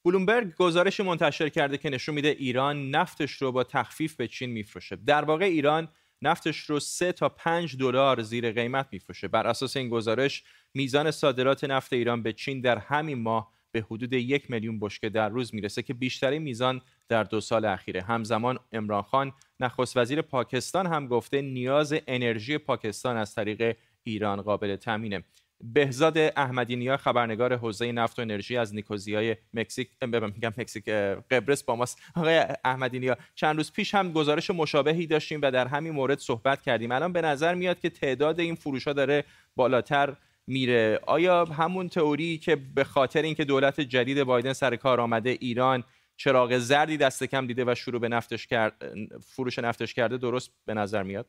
بلومبرگ 0.04 0.54
گزارش 0.56 1.00
منتشر 1.00 1.48
کرده 1.48 1.78
که 1.78 1.90
نشون 1.90 2.14
میده 2.14 2.28
ایران 2.28 2.90
نفتش 2.90 3.32
رو 3.32 3.52
با 3.52 3.64
تخفیف 3.64 4.16
به 4.16 4.28
چین 4.28 4.50
میفروشه. 4.50 4.96
در 5.06 5.24
واقع 5.24 5.44
ایران 5.44 5.88
نفتش 6.22 6.58
رو 6.58 6.80
3 6.80 7.12
تا 7.12 7.28
5 7.28 7.76
دلار 7.76 8.22
زیر 8.22 8.52
قیمت 8.52 8.88
میفروشه. 8.92 9.28
بر 9.28 9.46
اساس 9.46 9.76
این 9.76 9.88
گزارش 9.88 10.44
میزان 10.74 11.10
صادرات 11.10 11.64
نفت 11.64 11.92
ایران 11.92 12.22
به 12.22 12.32
چین 12.32 12.60
در 12.60 12.78
همین 12.78 13.22
ماه 13.22 13.52
به 13.72 13.80
حدود 13.80 14.12
یک 14.12 14.50
میلیون 14.50 14.80
بشکه 14.80 15.08
در 15.08 15.28
روز 15.28 15.54
می‌رسه 15.54 15.82
که 15.82 15.94
بیشترین 15.94 16.42
میزان 16.42 16.80
در 17.08 17.24
دو 17.24 17.40
سال 17.40 17.64
اخیره. 17.64 18.02
همزمان 18.02 18.58
امران 18.72 19.02
خان 19.02 19.32
نخست 19.60 19.96
وزیر 19.96 20.22
پاکستان 20.22 20.86
هم 20.86 21.06
گفته 21.06 21.42
نیاز 21.42 21.94
انرژی 22.06 22.58
پاکستان 22.58 23.16
از 23.16 23.34
طریق 23.34 23.76
ایران 24.02 24.42
قابل 24.42 24.76
تامینه 24.76 25.24
بهزاد 25.60 26.18
احمدی 26.18 26.76
نیا 26.76 26.96
خبرنگار 26.96 27.56
حوزه 27.56 27.92
نفت 27.92 28.18
و 28.18 28.22
انرژی 28.22 28.56
از 28.56 28.74
نیکوزیای 28.74 29.36
مکزیک 29.54 29.90
میگم 30.02 30.52
مکزیک 30.58 30.88
قبرس 31.30 31.62
با 31.62 31.76
ماست. 31.76 32.02
آقای 32.14 32.44
احمدی 32.64 32.98
نیا 32.98 33.16
چند 33.34 33.56
روز 33.56 33.72
پیش 33.72 33.94
هم 33.94 34.12
گزارش 34.12 34.50
مشابهی 34.50 35.06
داشتیم 35.06 35.40
و 35.42 35.50
در 35.50 35.66
همین 35.66 35.92
مورد 35.92 36.18
صحبت 36.18 36.62
کردیم. 36.62 36.92
الان 36.92 37.12
به 37.12 37.22
نظر 37.22 37.54
میاد 37.54 37.80
که 37.80 37.90
تعداد 37.90 38.40
این 38.40 38.54
فروش 38.54 38.86
ها 38.86 38.92
داره 38.92 39.24
بالاتر 39.56 40.16
میره. 40.46 41.00
آیا 41.06 41.44
همون 41.44 41.88
تئوری 41.88 42.38
که 42.38 42.56
به 42.56 42.84
خاطر 42.84 43.22
اینکه 43.22 43.44
دولت 43.44 43.80
جدید 43.80 44.22
بایدن 44.22 44.52
سر 44.52 44.76
کار 44.76 45.00
آمده 45.00 45.30
ایران 45.30 45.84
چراغ 46.16 46.58
زردی 46.58 46.96
دست 46.96 47.24
کم 47.24 47.46
دیده 47.46 47.64
و 47.64 47.74
شروع 47.74 48.00
به 48.00 48.08
نفتش 48.08 48.46
کرد 48.46 48.74
فروش 49.20 49.58
نفتش 49.58 49.94
کرده 49.94 50.16
درست 50.16 50.50
به 50.66 50.74
نظر 50.74 51.02
میاد؟ 51.02 51.26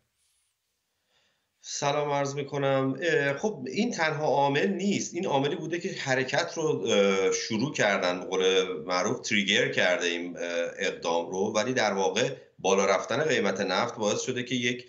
سلام 1.61 2.11
عرض 2.11 2.35
می‌کنم. 2.35 2.99
خب 3.37 3.65
این 3.71 3.91
تنها 3.91 4.25
عامل 4.25 4.67
نیست. 4.67 5.13
این 5.13 5.25
عاملی 5.25 5.55
بوده 5.55 5.79
که 5.79 5.89
حرکت 5.91 6.53
رو 6.55 6.87
شروع 7.33 7.73
کردن 7.73 8.19
به 8.19 8.25
قول 8.25 8.63
معروف 8.85 9.19
تریگر 9.19 9.71
کرده 9.71 10.05
این 10.05 10.37
اقدام 10.79 11.29
رو. 11.29 11.39
ولی 11.55 11.73
در 11.73 11.93
واقع 11.93 12.29
بالا 12.59 12.85
رفتن 12.85 13.23
قیمت 13.23 13.61
نفت 13.61 13.95
باعث 13.95 14.21
شده 14.21 14.43
که 14.43 14.55
یک 14.55 14.85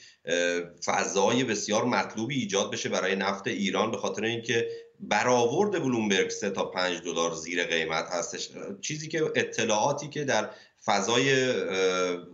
فضای 0.84 1.44
بسیار 1.44 1.84
مطلوبی 1.84 2.34
ایجاد 2.34 2.72
بشه 2.72 2.88
برای 2.88 3.16
نفت 3.16 3.46
ایران 3.46 3.90
به 3.90 3.96
خاطر 3.96 4.24
اینکه 4.24 4.68
برآورد 5.00 5.82
بلومبرگ 5.82 6.30
3 6.30 6.50
تا 6.50 6.64
5 6.64 7.02
دلار 7.02 7.34
زیر 7.34 7.64
قیمت 7.64 8.04
هستش. 8.10 8.50
چیزی 8.80 9.08
که 9.08 9.24
اطلاعاتی 9.34 10.08
که 10.08 10.24
در 10.24 10.50
فضای 10.84 11.52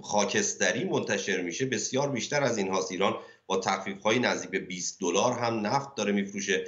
خاکستری 0.02 0.85
منتشر 0.85 1.40
میشه 1.40 1.66
بسیار 1.66 2.11
بیشتر 2.11 2.43
از 2.43 2.59
این 2.59 2.69
هاست 2.69 2.93
ایران 2.93 3.16
با 3.47 3.57
تخفیف 3.57 4.03
های 4.03 4.19
نزدیک 4.19 4.50
به 4.50 4.59
20 4.59 5.00
دلار 5.00 5.33
هم 5.33 5.67
نفت 5.67 5.95
داره 5.95 6.12
میفروشه. 6.12 6.65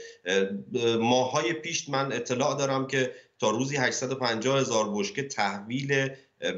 ماهای 1.00 1.52
پیش 1.52 1.88
من 1.88 2.12
اطلاع 2.12 2.58
دارم 2.58 2.87
که 2.87 3.14
تا 3.38 3.50
روزی 3.50 3.76
850 3.76 4.61
هزار 4.61 4.90
بشکه 4.94 5.23
تحویل 5.23 6.08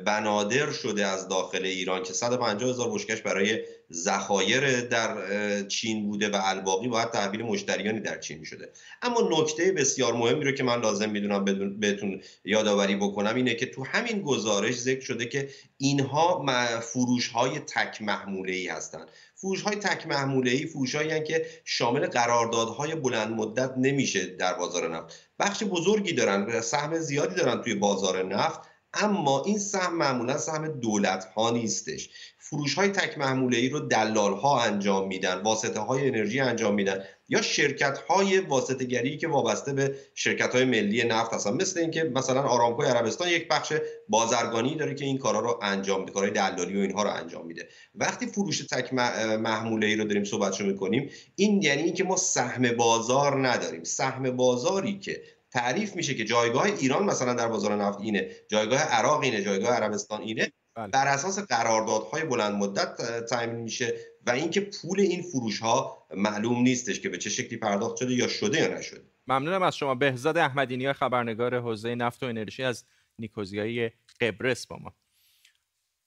بنادر 0.06 0.70
شده 0.70 1.06
از 1.06 1.28
داخل 1.28 1.64
ایران 1.64 2.02
که 2.02 2.12
150 2.12 2.70
هزار 2.70 2.90
بشکش 2.90 3.20
برای 3.20 3.64
ذخایر 3.92 4.80
در 4.80 5.62
چین 5.62 6.06
بوده 6.06 6.28
و 6.28 6.38
الباقی 6.42 6.88
باید 6.88 7.10
تحویل 7.10 7.42
مشتریانی 7.42 8.00
در 8.00 8.18
چین 8.18 8.44
شده. 8.44 8.72
اما 9.02 9.28
نکته 9.40 9.72
بسیار 9.72 10.12
مهمی 10.12 10.44
رو 10.44 10.52
که 10.52 10.62
من 10.62 10.80
لازم 10.80 11.10
می‌دونم 11.10 11.44
بهتون 11.80 12.22
یادآوری 12.44 12.96
بکنم 12.96 13.34
اینه 13.34 13.54
که 13.54 13.66
تو 13.66 13.84
همین 13.84 14.22
گزارش 14.22 14.74
ذکر 14.74 15.00
شده 15.00 15.26
که 15.26 15.48
اینها 15.78 16.46
فروش 16.80 17.28
های 17.28 17.58
تک 17.58 18.02
محموله 18.02 18.52
ای 18.52 18.68
هستند 18.68 19.10
فروش 19.40 19.62
های 19.62 19.76
تک 19.76 20.06
محموله 20.06 20.66
فروش 20.66 20.96
که 20.96 21.46
شامل 21.64 22.06
قراردادهای 22.06 22.94
بلند 22.94 23.32
مدت 23.32 23.74
نمیشه 23.76 24.26
در 24.26 24.54
بازار 24.54 24.96
نفت. 24.96 25.30
بخش 25.38 25.62
بزرگی 25.64 26.12
دارن 26.12 26.60
سهم 26.60 26.98
زیادی 26.98 27.34
دارن 27.34 27.62
توی 27.62 27.74
بازار 27.74 28.22
نفت. 28.22 28.69
اما 28.94 29.42
این 29.46 29.58
سهم 29.58 29.96
معمولا 29.96 30.38
سهم 30.38 30.68
دولت 30.68 31.24
ها 31.24 31.50
نیستش. 31.50 32.10
فروش 32.38 32.74
های 32.74 32.88
تک 32.88 33.18
محموله 33.18 33.58
ای 33.58 33.68
رو 33.68 33.80
دلال 33.80 34.34
ها 34.34 34.62
انجام 34.62 35.08
میدن 35.08 35.40
واسطه 35.40 35.80
های 35.80 36.08
انرژی 36.08 36.40
انجام 36.40 36.74
میدن 36.74 37.04
یا 37.28 37.42
شرکت 37.42 37.98
های 37.98 38.40
واسطه 38.40 38.84
گری 38.84 39.18
که 39.18 39.28
وابسته 39.28 39.72
به 39.72 39.94
شرکت 40.14 40.54
های 40.54 40.64
ملی 40.64 41.04
نفت 41.04 41.34
هستن. 41.34 41.52
مثل 41.52 41.80
اینکه 41.80 42.04
مثلا 42.04 42.42
آرامکو 42.42 42.82
عربستان 42.82 43.28
یک 43.28 43.48
بخش 43.48 43.72
بازرگانی 44.08 44.74
داره 44.74 44.94
که 44.94 45.04
این 45.04 45.18
کارا 45.18 45.40
رو 45.40 45.58
انجام 45.62 46.00
میده 46.00 46.12
کارهای 46.12 46.32
دلالی 46.32 46.76
و 46.76 46.80
اینها 46.80 47.02
رو 47.02 47.10
انجام 47.10 47.46
میده. 47.46 47.68
وقتی 47.94 48.26
فروش 48.26 48.66
تک 48.66 48.92
محموله 49.38 49.86
ای 49.86 49.96
رو 49.96 50.04
داریم 50.04 50.24
صحبتشو 50.24 50.64
می‌کنیم 50.64 51.10
این 51.36 51.62
یعنی 51.62 51.82
اینکه 51.82 52.04
ما 52.04 52.16
سهم 52.16 52.72
بازار 52.76 53.48
نداریم. 53.48 53.84
سهم 53.84 54.36
بازاری 54.36 54.98
که 54.98 55.22
تعریف 55.50 55.96
میشه 55.96 56.14
که 56.14 56.24
جایگاه 56.24 56.64
ایران 56.64 57.04
مثلا 57.04 57.34
در 57.34 57.48
بازار 57.48 57.76
نفت 57.76 58.00
اینه 58.00 58.30
جایگاه 58.48 58.78
عراق 58.78 59.20
اینه 59.20 59.42
جایگاه 59.42 59.70
عربستان 59.70 60.20
اینه. 60.20 60.52
بله. 60.74 60.88
بر 60.88 61.08
اساس 61.08 61.38
قراردادهای 61.38 62.24
بلند 62.24 62.54
مدت 62.54 63.24
تعیین 63.24 63.56
میشه 63.56 63.94
و 64.26 64.30
اینکه 64.30 64.60
پول 64.60 65.00
این 65.00 65.22
فروش 65.22 65.58
ها 65.58 66.06
معلوم 66.16 66.62
نیستش 66.62 67.00
که 67.00 67.08
به 67.08 67.18
چه 67.18 67.30
شکلی 67.30 67.56
پرداخت 67.58 67.96
شده 67.96 68.14
یا 68.14 68.28
شده 68.28 68.58
یا 68.58 68.78
نشده. 68.78 69.00
ممنونم 69.26 69.62
از 69.62 69.76
شما. 69.76 69.94
بهزاد 69.94 70.38
احمدینی 70.38 70.92
خبرنگار 70.92 71.58
حوزه 71.58 71.94
نفت 71.94 72.22
و 72.22 72.26
انرژی 72.26 72.62
از 72.62 72.84
نیکوزیای 73.18 73.90
قبرس 74.20 74.66
با 74.66 74.76
ما. 74.76 74.94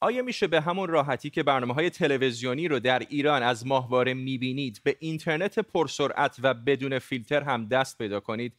آیا 0.01 0.23
میشه 0.23 0.47
به 0.47 0.61
همون 0.61 0.89
راحتی 0.89 1.29
که 1.29 1.43
برنامه 1.43 1.73
های 1.73 1.89
تلویزیونی 1.89 2.67
رو 2.67 2.79
در 2.79 2.99
ایران 2.99 3.43
از 3.43 3.67
ماهواره 3.67 4.13
می‌بینید 4.13 4.81
به 4.83 4.95
اینترنت 4.99 5.59
پرسرعت 5.59 6.37
و 6.43 6.53
بدون 6.53 6.99
فیلتر 6.99 7.43
هم 7.43 7.67
دست 7.67 7.97
پیدا 7.97 8.19
کنید؟ 8.19 8.53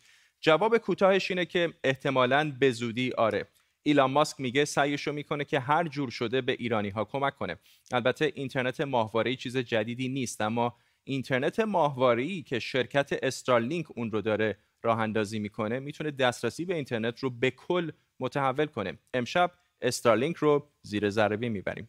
جواب 0.44 0.78
کوتاهش 0.78 1.30
اینه 1.30 1.44
که 1.44 1.74
احتمالاً 1.84 2.52
به 2.60 2.70
زودی 2.70 3.12
آره. 3.12 3.48
ایلان 3.82 4.10
ماسک 4.10 4.40
میگه 4.40 4.64
سعیشو 4.64 5.12
می‌کنه 5.12 5.44
که 5.44 5.60
هر 5.60 5.88
جور 5.88 6.10
شده 6.10 6.40
به 6.40 6.52
ایرانی 6.52 6.88
ها 6.88 7.04
کمک 7.04 7.36
کنه. 7.36 7.56
البته 7.92 8.32
اینترنت 8.34 8.80
ماهواره 8.80 9.36
چیز 9.36 9.56
جدیدی 9.56 10.08
نیست 10.08 10.40
اما 10.40 10.76
اینترنت 11.04 11.60
ماهواره 11.60 12.42
که 12.42 12.58
شرکت 12.58 13.18
استارلینک 13.22 13.86
اون 13.96 14.10
رو 14.10 14.20
داره 14.20 14.58
راه 14.82 14.98
اندازی 15.00 15.38
می‌کنه 15.38 15.80
می‌تونه 15.80 16.10
دسترسی 16.10 16.64
به 16.64 16.74
اینترنت 16.74 17.18
رو 17.20 17.30
به 17.30 17.50
کل 17.50 17.90
متحول 18.20 18.66
کنه. 18.66 18.98
امشب 19.14 19.50
استارلینک 19.80 20.36
رو 20.36 20.68
زیر 20.82 21.10
ذره 21.10 21.36
می‌بریم. 21.36 21.88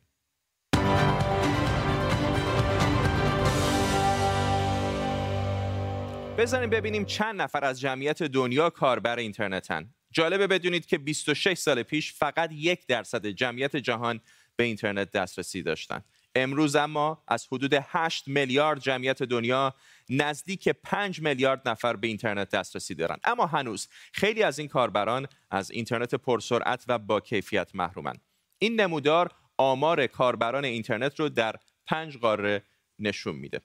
بزنیم 6.37 6.69
ببینیم 6.69 7.05
چند 7.05 7.41
نفر 7.41 7.65
از 7.65 7.79
جمعیت 7.79 8.23
دنیا 8.23 8.69
کاربر 8.69 9.17
اینترنتن. 9.17 9.93
جالبه 10.11 10.47
بدونید 10.47 10.85
که 10.85 10.97
26 10.97 11.57
سال 11.57 11.83
پیش 11.83 12.13
فقط 12.13 12.49
یک 12.51 12.87
درصد 12.87 13.25
جمعیت 13.25 13.75
جهان 13.75 14.19
به 14.55 14.63
اینترنت 14.63 15.11
دسترسی 15.11 15.63
داشتن. 15.63 16.03
امروز 16.35 16.75
اما 16.75 17.23
از 17.27 17.47
حدود 17.51 17.73
8 17.81 18.27
میلیارد 18.27 18.79
جمعیت 18.79 19.23
دنیا 19.23 19.73
نزدیک 20.09 20.69
5 20.69 21.21
میلیارد 21.21 21.69
نفر 21.69 21.95
به 21.95 22.07
اینترنت 22.07 22.49
دسترسی 22.49 22.95
دارند 22.95 23.19
اما 23.23 23.45
هنوز 23.45 23.87
خیلی 24.13 24.43
از 24.43 24.59
این 24.59 24.67
کاربران 24.67 25.27
از 25.51 25.71
اینترنت 25.71 26.15
پرسرعت 26.15 26.85
و 26.87 26.99
با 26.99 27.19
کیفیت 27.19 27.75
محرومند 27.75 28.21
این 28.59 28.81
نمودار 28.81 29.31
آمار 29.57 30.07
کاربران 30.07 30.65
اینترنت 30.65 31.19
رو 31.19 31.29
در 31.29 31.55
پنج 31.85 32.17
قاره 32.17 32.63
نشون 32.99 33.35
میده. 33.35 33.61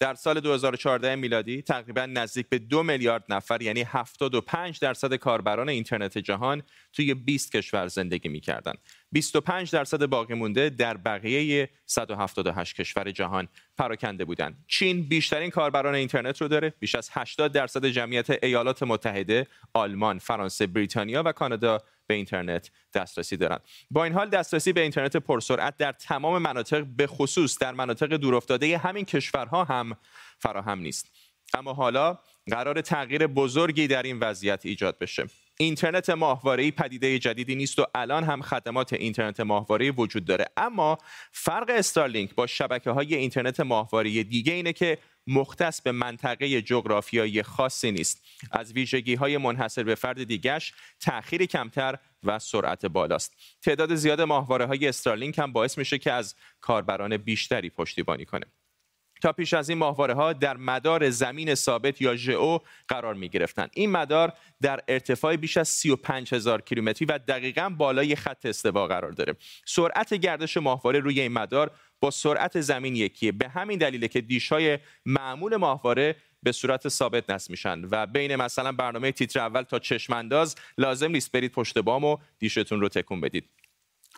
در 0.00 0.14
سال 0.14 0.40
2014 0.40 1.16
میلادی 1.16 1.62
تقریبا 1.62 2.06
نزدیک 2.06 2.48
به 2.48 2.58
دو 2.58 2.82
میلیارد 2.82 3.24
نفر 3.28 3.62
یعنی 3.62 3.80
75 3.80 4.78
درصد 4.80 5.14
کاربران 5.14 5.68
اینترنت 5.68 6.18
جهان 6.18 6.62
توی 6.92 7.14
20 7.14 7.52
کشور 7.52 7.86
زندگی 7.86 8.28
می‌کردند. 8.28 8.78
25 9.12 9.70
درصد 9.70 10.06
باقی 10.06 10.34
مونده 10.34 10.70
در 10.70 10.96
بقیه 10.96 11.70
178 11.86 12.76
کشور 12.76 13.10
جهان 13.10 13.48
پراکنده 13.78 14.24
بودند. 14.24 14.64
چین 14.66 15.08
بیشترین 15.08 15.50
کاربران 15.50 15.94
اینترنت 15.94 16.40
رو 16.40 16.48
داره، 16.48 16.74
بیش 16.78 16.94
از 16.94 17.08
80 17.12 17.52
درصد 17.52 17.86
جمعیت 17.86 18.44
ایالات 18.44 18.82
متحده، 18.82 19.46
آلمان، 19.72 20.18
فرانسه، 20.18 20.66
بریتانیا 20.66 21.22
و 21.26 21.32
کانادا 21.32 21.78
به 22.08 22.14
اینترنت 22.14 22.70
دسترسی 22.94 23.36
دارند. 23.36 23.60
با 23.90 24.04
این 24.04 24.12
حال 24.12 24.28
دسترسی 24.28 24.72
به 24.72 24.80
اینترنت 24.80 25.16
پرسرعت 25.16 25.76
در 25.76 25.92
تمام 25.92 26.42
مناطق 26.42 26.84
به 26.84 27.06
خصوص 27.06 27.58
در 27.58 27.72
مناطق 27.72 28.16
دورافتاده 28.16 28.78
همین 28.78 29.04
کشورها 29.04 29.64
هم 29.64 29.96
فراهم 30.38 30.78
نیست. 30.78 31.10
اما 31.54 31.72
حالا 31.72 32.18
قرار 32.50 32.80
تغییر 32.80 33.26
بزرگی 33.26 33.86
در 33.86 34.02
این 34.02 34.18
وضعیت 34.18 34.66
ایجاد 34.66 34.98
بشه. 34.98 35.26
اینترنت 35.60 36.10
ماهواره‌ای 36.10 36.70
پدیده 36.70 37.18
جدیدی 37.18 37.54
نیست 37.54 37.78
و 37.78 37.86
الان 37.94 38.24
هم 38.24 38.42
خدمات 38.42 38.92
اینترنت 38.92 39.40
ماهواره‌ای 39.40 39.90
وجود 39.90 40.24
داره. 40.24 40.44
اما 40.56 40.98
فرق 41.32 41.70
استارلینک 41.70 42.34
با 42.34 42.46
شبکه 42.46 42.90
های 42.90 43.14
اینترنت 43.14 43.60
ماهواره 43.60 44.22
دیگه 44.22 44.52
اینه 44.52 44.72
که 44.72 44.98
مختص 45.26 45.82
به 45.82 45.92
منطقه 45.92 46.62
جغرافیایی 46.62 47.42
خاصی 47.42 47.92
نیست. 47.92 48.24
از 48.52 48.72
ویژگی 48.72 49.14
های 49.14 49.36
منحصر 49.36 49.84
به 49.84 49.94
فرد 49.94 50.24
دیگش 50.24 50.72
تأخیر 51.00 51.46
کمتر 51.46 51.98
و 52.24 52.38
سرعت 52.38 52.86
بالاست. 52.86 53.32
تعداد 53.62 53.94
زیاد 53.94 54.20
ماهواره 54.20 54.66
های 54.66 54.88
استارلینک 54.88 55.38
هم 55.38 55.52
باعث 55.52 55.78
میشه 55.78 55.98
که 55.98 56.12
از 56.12 56.34
کاربران 56.60 57.16
بیشتری 57.16 57.70
پشتیبانی 57.70 58.24
کنه. 58.24 58.46
تا 59.20 59.32
پیش 59.32 59.54
از 59.54 59.68
این 59.68 59.78
ماهواره 59.78 60.14
ها 60.14 60.32
در 60.32 60.56
مدار 60.56 61.10
زمین 61.10 61.54
ثابت 61.54 62.02
یا 62.02 62.16
ژئو 62.16 62.58
قرار 62.88 63.14
می 63.14 63.28
گرفتن. 63.28 63.68
این 63.74 63.90
مدار 63.90 64.32
در 64.62 64.80
ارتفاع 64.88 65.36
بیش 65.36 65.56
از 65.56 65.68
35 65.68 66.34
هزار 66.34 66.60
کیلومتری 66.60 67.06
و 67.06 67.18
دقیقا 67.18 67.68
بالای 67.68 68.16
خط 68.16 68.46
استوا 68.46 68.86
قرار 68.86 69.12
داره. 69.12 69.34
سرعت 69.66 70.14
گردش 70.14 70.56
ماهواره 70.56 70.98
روی 70.98 71.20
این 71.20 71.32
مدار 71.32 71.70
با 72.00 72.10
سرعت 72.10 72.60
زمین 72.60 72.96
یکیه. 72.96 73.32
به 73.32 73.48
همین 73.48 73.78
دلیله 73.78 74.08
که 74.08 74.20
دیشهای 74.20 74.78
معمول 75.06 75.56
ماهواره 75.56 76.16
به 76.42 76.52
صورت 76.52 76.88
ثابت 76.88 77.30
نصب 77.30 77.50
میشن 77.50 77.84
و 77.90 78.06
بین 78.06 78.36
مثلا 78.36 78.72
برنامه 78.72 79.12
تیتر 79.12 79.40
اول 79.40 79.62
تا 79.62 79.78
چشمانداز 79.78 80.54
لازم 80.78 81.10
نیست 81.10 81.32
برید 81.32 81.52
پشت 81.52 81.78
بام 81.78 82.04
و 82.04 82.16
دیشتون 82.38 82.80
رو 82.80 82.88
تکون 82.88 83.20
بدید. 83.20 83.48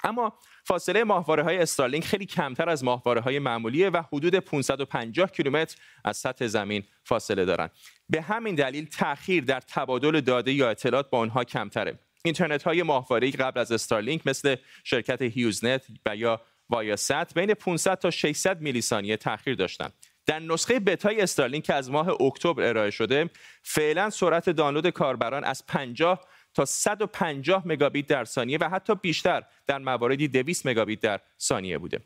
اما 0.04 0.38
فاصله 0.64 1.04
ماهواره 1.04 1.42
های 1.42 1.58
استارلینک 1.58 2.04
خیلی 2.04 2.26
کمتر 2.26 2.68
از 2.68 2.84
ماهواره 2.84 3.20
های 3.20 3.38
معمولیه 3.38 3.90
و 3.90 4.02
حدود 4.12 4.34
550 4.34 5.30
کیلومتر 5.30 5.76
از 6.04 6.16
سطح 6.16 6.46
زمین 6.46 6.82
فاصله 7.04 7.44
دارند. 7.44 7.70
به 8.08 8.22
همین 8.22 8.54
دلیل 8.54 8.86
تأخیر 8.86 9.44
در 9.44 9.60
تبادل 9.60 10.20
داده 10.20 10.52
یا 10.52 10.70
اطلاعات 10.70 11.10
با 11.10 11.18
آنها 11.18 11.44
کمتره. 11.44 11.98
اینترنت 12.24 12.62
های 12.62 12.82
ماهواره 12.82 13.30
قبل 13.30 13.60
از 13.60 13.72
استارلینک 13.72 14.26
مثل 14.26 14.56
شرکت 14.84 15.22
هیوزنت 15.22 15.86
و 16.06 16.16
یا 16.16 16.40
وایاست 16.70 17.34
بین 17.34 17.54
500 17.54 17.98
تا 17.98 18.10
600 18.10 18.60
میلی 18.60 18.82
ثانیه 18.82 19.16
تأخیر 19.16 19.54
داشتند. 19.54 19.92
در 20.26 20.38
نسخه 20.38 20.80
بتای 20.80 21.20
استارلینک 21.20 21.64
که 21.64 21.74
از 21.74 21.90
ماه 21.90 22.08
اکتبر 22.22 22.62
ارائه 22.62 22.90
شده 22.90 23.30
فعلا 23.62 24.10
سرعت 24.10 24.50
دانلود 24.50 24.90
کاربران 24.90 25.44
از 25.44 25.66
50 25.66 26.26
تا 26.61 26.64
150 26.64 27.62
مگابیت 27.66 28.07
در 28.07 28.25
ثانیه 28.25 28.59
و 28.59 28.68
حتی 28.68 28.94
بیشتر 28.94 29.42
در 29.66 29.79
مواردی 29.79 30.29
200 30.29 30.66
مگابیت 30.66 31.01
در 31.01 31.20
ثانیه 31.40 31.79
بوده. 31.79 32.01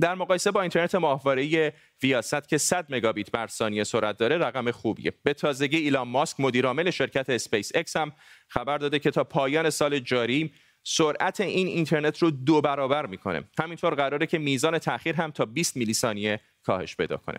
در 0.00 0.14
مقایسه 0.14 0.50
با 0.50 0.60
اینترنت 0.60 0.94
ماهواره 0.94 1.72
Viasat 2.02 2.48
که 2.48 2.58
100 2.58 2.86
مگابیت 2.88 3.30
بر 3.30 3.46
ثانیه 3.46 3.84
سرعت 3.84 4.16
داره 4.16 4.38
رقم 4.38 4.70
خوبیه. 4.70 5.12
به 5.22 5.34
تازگی 5.34 5.76
ایلان 5.76 6.08
ماسک 6.08 6.40
مدیرعامل 6.40 6.90
شرکت 6.90 7.30
اسپیس 7.30 7.72
اکس 7.74 7.96
هم 7.96 8.12
خبر 8.48 8.78
داده 8.78 8.98
که 8.98 9.10
تا 9.10 9.24
پایان 9.24 9.70
سال 9.70 9.98
جاری 9.98 10.52
سرعت 10.82 11.40
این 11.40 11.66
اینترنت 11.66 12.18
رو 12.18 12.30
دو 12.30 12.60
برابر 12.60 13.06
می‌کنه. 13.06 13.44
همینطور 13.58 13.94
قراره 13.94 14.26
که 14.26 14.38
میزان 14.38 14.78
تاخیر 14.78 15.14
هم 15.14 15.30
تا 15.30 15.44
20 15.44 15.76
میلی 15.76 15.94
ثانیه 15.94 16.40
کاهش 16.62 16.96
پیدا 16.96 17.16
کنه. 17.16 17.38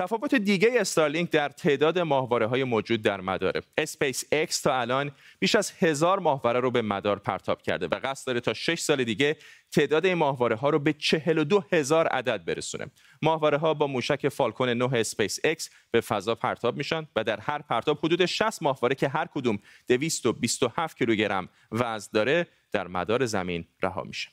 تفاوت 0.00 0.34
دیگه 0.34 0.68
استارلینک 0.76 1.30
در 1.30 1.48
تعداد 1.48 1.98
ماهواره 1.98 2.46
های 2.46 2.64
موجود 2.64 3.02
در 3.02 3.20
مداره 3.20 3.62
اسپیس 3.78 4.24
اکس 4.32 4.60
تا 4.60 4.80
الان 4.80 5.10
بیش 5.38 5.54
از 5.54 5.72
هزار 5.78 6.18
ماهواره 6.18 6.60
رو 6.60 6.70
به 6.70 6.82
مدار 6.82 7.18
پرتاب 7.18 7.62
کرده 7.62 7.86
و 7.86 8.00
قصد 8.04 8.26
داره 8.26 8.40
تا 8.40 8.54
6 8.54 8.78
سال 8.78 9.04
دیگه 9.04 9.36
تعداد 9.72 10.06
این 10.06 10.14
ماهواره 10.14 10.56
ها 10.56 10.70
رو 10.70 10.78
به 10.78 10.92
42 10.92 11.64
هزار 11.72 12.06
عدد 12.06 12.44
برسونه. 12.44 12.86
ماهواره 13.22 13.58
ها 13.58 13.74
با 13.74 13.86
موشک 13.86 14.28
فالکون 14.28 14.68
9 14.68 14.94
اسپیس 14.94 15.38
اکس 15.44 15.70
به 15.90 16.00
فضا 16.00 16.34
پرتاب 16.34 16.76
میشن 16.76 17.06
و 17.16 17.24
در 17.24 17.40
هر 17.40 17.62
پرتاب 17.62 17.98
حدود 17.98 18.26
60 18.26 18.62
ماهواره 18.62 18.94
که 18.94 19.08
هر 19.08 19.26
کدوم 19.34 19.58
227 19.88 20.98
کیلوگرم 20.98 21.48
وزن 21.72 22.10
داره 22.12 22.46
در 22.72 22.88
مدار 22.88 23.26
زمین 23.26 23.64
رها 23.82 24.02
میشه. 24.02 24.28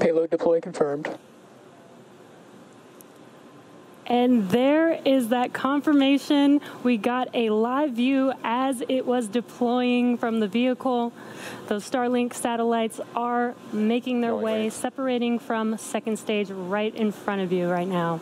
Payload 0.00 0.30
deploy 0.34 0.60
confirmed. 0.60 1.31
And 4.12 4.50
there 4.50 5.00
is 5.06 5.30
that 5.30 5.54
confirmation. 5.54 6.60
We 6.82 6.98
got 6.98 7.30
a 7.32 7.48
live 7.48 7.92
view 7.92 8.34
as 8.44 8.82
it 8.86 9.06
was 9.06 9.26
deploying 9.26 10.18
from 10.18 10.38
the 10.38 10.48
vehicle. 10.48 11.14
Those 11.68 11.90
Starlink 11.90 12.34
satellites 12.34 13.00
are 13.16 13.54
making 13.72 14.20
their 14.20 14.36
way, 14.36 14.68
separating 14.68 15.38
from 15.38 15.78
second 15.78 16.18
stage 16.18 16.50
right 16.50 16.94
in 16.94 17.10
front 17.10 17.40
of 17.40 17.52
you 17.52 17.70
right 17.70 17.88
now. 17.88 18.20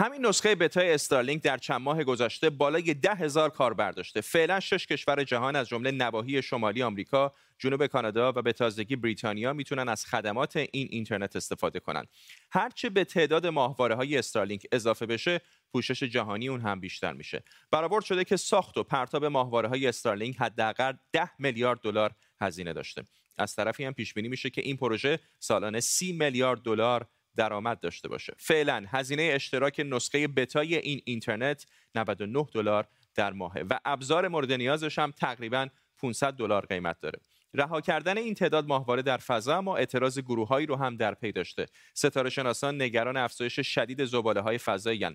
همین 0.00 0.26
نسخه 0.26 0.54
بتای 0.54 0.92
استارلینک 0.92 1.42
در 1.42 1.56
چند 1.56 1.80
ماه 1.80 2.04
گذشته 2.04 2.50
بالای 2.50 2.94
ده 2.94 3.14
هزار 3.14 3.50
کاربر 3.50 3.90
داشته 3.90 4.20
فعلا 4.20 4.60
شش 4.60 4.86
کشور 4.86 5.24
جهان 5.24 5.56
از 5.56 5.68
جمله 5.68 5.90
نواحی 5.90 6.42
شمالی 6.42 6.82
آمریکا 6.82 7.34
جنوب 7.58 7.86
کانادا 7.86 8.32
و 8.36 8.42
به 8.42 8.52
تازگی 8.52 8.96
بریتانیا 8.96 9.52
می‌تونن 9.52 9.88
از 9.88 10.06
خدمات 10.06 10.56
این 10.56 10.88
اینترنت 10.90 11.36
استفاده 11.36 11.80
کنن. 11.80 12.04
هرچه 12.52 12.90
به 12.90 13.04
تعداد 13.04 13.46
ماهواره 13.46 13.94
های 13.94 14.18
استارلینک 14.18 14.66
اضافه 14.72 15.06
بشه 15.06 15.40
پوشش 15.72 16.02
جهانی 16.02 16.48
اون 16.48 16.60
هم 16.60 16.80
بیشتر 16.80 17.12
میشه. 17.12 17.44
برآورد 17.70 18.04
شده 18.04 18.24
که 18.24 18.36
ساخت 18.36 18.78
و 18.78 18.82
پرتاب 18.82 19.24
ماهواره 19.24 19.68
های 19.68 19.86
استارلینک 19.86 20.36
حداقل 20.36 20.92
10 21.12 21.30
میلیارد 21.38 21.80
دلار 21.80 22.12
هزینه 22.40 22.72
داشته. 22.72 23.02
از 23.38 23.54
طرفی 23.56 23.84
هم 23.84 23.92
پیش 23.92 24.14
بینی 24.14 24.28
میشه 24.28 24.50
که 24.50 24.62
این 24.62 24.76
پروژه 24.76 25.18
سالانه 25.38 25.80
30 25.80 26.12
میلیارد 26.12 26.62
دلار 26.62 27.06
درآمد 27.36 27.80
داشته 27.80 28.08
باشه. 28.08 28.34
فعلا 28.38 28.84
هزینه 28.88 29.22
اشتراک 29.22 29.82
نسخه 29.86 30.28
بتای 30.28 30.76
این 30.76 31.00
اینترنت 31.04 31.66
99 31.94 32.46
دلار 32.54 32.86
در 33.14 33.32
ماهه 33.32 33.64
و 33.70 33.78
ابزار 33.84 34.28
مورد 34.28 34.52
نیازش 34.52 34.98
هم 34.98 35.10
تقریبا 35.10 35.68
500 35.98 36.34
دلار 36.34 36.66
قیمت 36.66 37.00
داره. 37.00 37.20
رها 37.54 37.80
کردن 37.80 38.18
این 38.18 38.34
تعداد 38.34 38.66
ماهواره 38.66 39.02
در 39.02 39.16
فضا 39.16 39.58
اما 39.58 39.76
اعتراض 39.76 40.18
گروههایی 40.18 40.66
رو 40.66 40.76
هم 40.76 40.96
در 40.96 41.14
پی 41.14 41.32
داشته. 41.32 41.66
ستاره 41.94 42.30
شناسان 42.30 42.82
نگران 42.82 43.16
افزایش 43.16 43.60
شدید 43.60 44.04
زباله 44.04 44.40
های 44.40 44.58
فضایی 44.58 45.06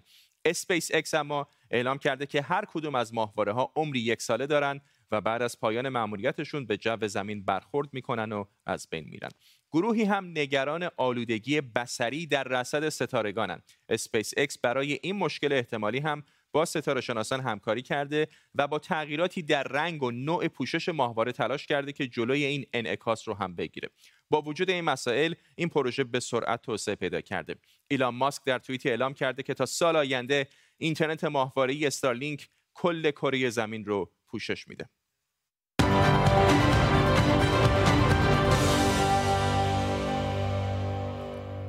اسپیس 0.46 0.90
اکس 0.94 1.14
اما 1.14 1.48
اعلام 1.72 1.98
کرده 1.98 2.26
که 2.26 2.42
هر 2.42 2.66
کدوم 2.66 2.96
از 2.96 3.14
ماهواره 3.14 3.54
ها 3.54 3.72
عمری 3.76 4.00
یک 4.00 4.22
ساله 4.22 4.48
دارن 4.48 4.82
و 5.12 5.22
بعد 5.22 5.42
از 5.42 5.60
پایان 5.60 5.90
مأموریتشون 5.90 6.66
به 6.66 6.78
جو 6.78 7.08
زمین 7.08 7.46
برخورد 7.46 7.90
می‌کنن 7.94 8.32
و 8.32 8.46
از 8.66 8.88
بین 8.90 9.06
میرن. 9.10 9.30
گروهی 9.76 10.04
هم 10.04 10.26
نگران 10.26 10.90
آلودگی 10.98 11.62
بصری 11.62 12.28
در 12.28 12.44
رصد 12.44 12.90
ستارگانند 12.90 13.64
اسپیس 13.90 14.32
اکس 14.38 14.58
برای 14.58 15.00
این 15.04 15.16
مشکل 15.16 15.54
احتمالی 15.54 16.00
هم 16.00 16.24
با 16.52 16.66
ستاره 16.66 17.02
شناسان 17.02 17.42
همکاری 17.42 17.82
کرده 17.82 18.28
و 18.56 18.68
با 18.68 18.80
تغییراتی 18.80 19.42
در 19.42 19.64
رنگ 19.64 20.04
و 20.04 20.12
نوع 20.12 20.48
پوشش 20.48 20.90
ماهواره 20.90 21.32
تلاش 21.32 21.68
کرده 21.68 21.92
که 21.92 22.08
جلوی 22.08 22.44
این 22.44 22.66
انعکاس 22.74 23.28
رو 23.28 23.34
هم 23.34 23.56
بگیره. 23.56 23.90
با 24.30 24.42
وجود 24.42 24.70
این 24.70 24.84
مسائل 24.84 25.34
این 25.56 25.70
پروژه 25.70 26.04
به 26.04 26.20
سرعت 26.20 26.62
توسعه 26.62 26.96
پیدا 26.96 27.22
کرده. 27.22 27.56
ایلان 27.88 28.16
ماسک 28.16 28.44
در 28.46 28.60
توییتی 28.60 28.90
اعلام 28.90 29.14
کرده 29.14 29.44
که 29.44 29.54
تا 29.54 29.66
سال 29.66 29.96
آینده 29.96 30.48
اینترنت 30.78 31.24
ماهواره‌ای 31.24 31.88
استارلینک 31.88 32.50
کل 32.74 33.12
کره 33.12 33.50
زمین 33.50 33.86
رو 33.86 34.12
پوشش 34.28 34.68
میده. 34.68 34.90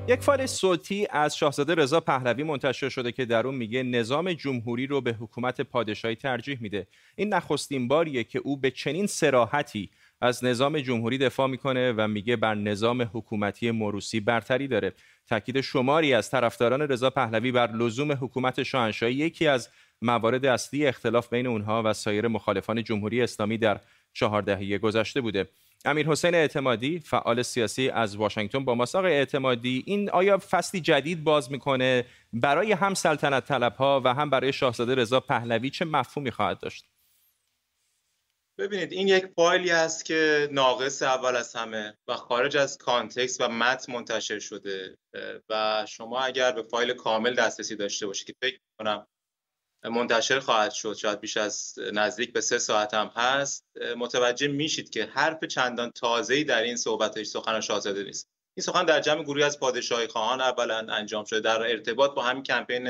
یک 0.09 0.21
فایل 0.21 0.47
صوتی 0.47 1.07
از 1.11 1.37
شاهزاده 1.37 1.75
رضا 1.75 2.01
پهلوی 2.01 2.43
منتشر 2.43 2.89
شده 2.89 3.13
که 3.13 3.25
در 3.25 3.47
اون 3.47 3.55
میگه 3.55 3.83
نظام 3.83 4.33
جمهوری 4.33 4.87
رو 4.87 5.01
به 5.01 5.13
حکومت 5.13 5.61
پادشاهی 5.61 6.15
ترجیح 6.15 6.59
میده. 6.61 6.87
این 7.17 7.35
نخستین 7.35 7.89
باریه 7.89 8.25
که 8.25 8.39
او 8.39 8.57
به 8.57 8.71
چنین 8.71 9.07
سراحتی 9.07 9.91
از 10.21 10.45
نظام 10.45 10.79
جمهوری 10.79 11.19
دفاع 11.19 11.49
می‌کنه 11.49 11.93
و 11.93 12.09
میگه 12.09 12.37
بر 12.37 12.55
نظام 12.55 13.03
حکومتی 13.03 13.71
موروسی 13.71 14.21
برتری 14.21 14.69
داره. 14.69 14.93
تاکید 15.29 15.61
شماری 15.61 16.15
از 16.15 16.31
طرفداران 16.31 16.83
رضا 16.83 17.11
پهلوی 17.11 17.53
بر 17.53 17.73
لزوم 17.73 18.13
حکومت 18.13 18.63
شاهنشاهی 18.63 19.15
یکی 19.15 19.47
از 19.47 19.69
موارد 20.03 20.47
اصلی 20.47 20.87
اختلاف 20.87 21.29
بین 21.29 21.47
اونها 21.47 21.83
و 21.85 21.93
سایر 21.93 22.29
مخالفان 22.29 22.85
جمهوری 22.85 23.23
اسلامی 23.23 23.59
در 23.59 23.81
چهار 24.13 24.43
دهه 24.43 24.79
گذشته 24.79 25.21
بوده. 25.21 25.49
امیر 25.85 26.07
حسین 26.07 26.35
اعتمادی 26.35 26.99
فعال 26.99 27.43
سیاسی 27.43 27.91
از 27.91 28.17
واشنگتن 28.17 28.65
با 28.65 28.75
ماساق 28.75 29.05
اعتمادی 29.05 29.83
این 29.87 30.11
آیا 30.11 30.39
فصلی 30.39 30.81
جدید 30.81 31.25
باز 31.25 31.53
می‌کنه 31.53 32.05
برای 32.33 32.73
هم 32.73 32.95
سلطنت 32.95 33.45
طلب 33.45 33.73
ها 33.77 34.01
و 34.05 34.15
هم 34.15 34.31
برای 34.31 34.53
شاهزاده 34.53 34.95
رضا 34.95 35.21
پهلوی؟ 35.21 35.71
چه 35.71 35.85
مفهومی 35.85 36.31
خواهد 36.31 36.61
داشت؟ 36.61 36.85
ببینید 38.59 38.93
این 38.93 39.09
یک 39.09 39.27
فایلی 39.37 39.71
است 39.71 40.05
که 40.05 40.49
ناقص 40.53 41.03
اول 41.03 41.37
از 41.37 41.57
همه 41.57 41.97
و 42.09 42.15
خارج 42.15 42.57
از 42.57 42.79
کانتکست 42.79 43.41
و 43.41 43.49
متن 43.49 43.93
منتشر 43.93 44.39
شده 44.39 44.99
و 45.49 45.85
شما 45.89 46.21
اگر 46.21 46.53
به 46.53 46.63
فایل 46.63 46.93
کامل 46.93 47.35
دسترسی 47.35 47.77
داشته 47.77 48.07
باشید 48.07 48.27
که 48.27 48.35
فکر 48.41 48.59
کنم 48.79 49.07
منتشر 49.85 50.41
خواهد 50.41 50.73
شد. 50.73 50.95
شاید 50.95 51.21
بیش 51.21 51.37
از 51.37 51.75
نزدیک 51.93 52.33
به 52.33 52.41
سه 52.41 52.59
ساعت 52.59 52.95
هم 52.95 53.11
هست. 53.17 53.65
متوجه 53.97 54.49
میشید 54.49 54.91
که 54.91 55.05
حرف 55.05 55.45
چندان 55.45 55.91
تازه‌ای 55.91 56.45
در 56.45 56.63
این 56.63 56.77
صحبتش 56.77 57.27
سخن 57.27 57.61
شاهزاده 57.61 58.03
نیست. 58.05 58.29
این 58.57 58.65
سخن 58.65 58.85
در 58.85 59.01
جمع 59.01 59.23
گروهی 59.23 59.43
از 59.43 59.61
پادشاهی 59.61 60.07
خواهان 60.07 60.41
اولا 60.41 60.79
انجام 60.79 61.25
شده. 61.25 61.41
در 61.41 61.63
ارتباط 61.63 62.15
با 62.15 62.23
همین 62.23 62.43
کمپین 62.43 62.89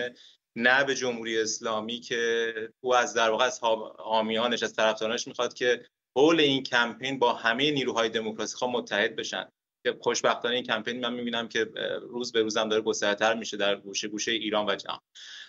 نه 0.57 0.85
به 0.85 0.95
جمهوری 0.95 1.41
اسلامی 1.41 2.01
که 2.01 2.53
او 2.81 2.95
از 2.95 3.15
در 3.15 3.31
واقع 3.31 3.45
از 3.45 3.61
حامیانش 3.99 4.63
از 4.63 4.75
طرفدارانش 4.75 5.27
می‌خواد 5.27 5.55
که 5.55 5.87
حول 6.17 6.41
این 6.41 6.63
کمپین 6.63 7.19
با 7.19 7.33
همه 7.33 7.71
نیروهای 7.71 8.09
دموکراسی 8.09 8.57
خواه 8.57 8.71
متحد 8.71 9.17
بشن. 9.17 9.49
که 9.87 9.99
خوشبختانه 10.01 10.55
این 10.55 10.65
کمپین 10.65 11.01
من 11.01 11.15
می‌بینم 11.15 11.49
که 11.49 11.71
روز 12.01 12.33
به 12.33 12.43
روزم 12.43 12.69
داره 12.69 12.83
گسترتر 12.83 13.35
میشه 13.35 13.57
در 13.57 13.77
گوشه 13.77 14.09
گوشه 14.09 14.33
ایران 14.33 14.71
و 14.71 14.77
جهان. 14.77 14.99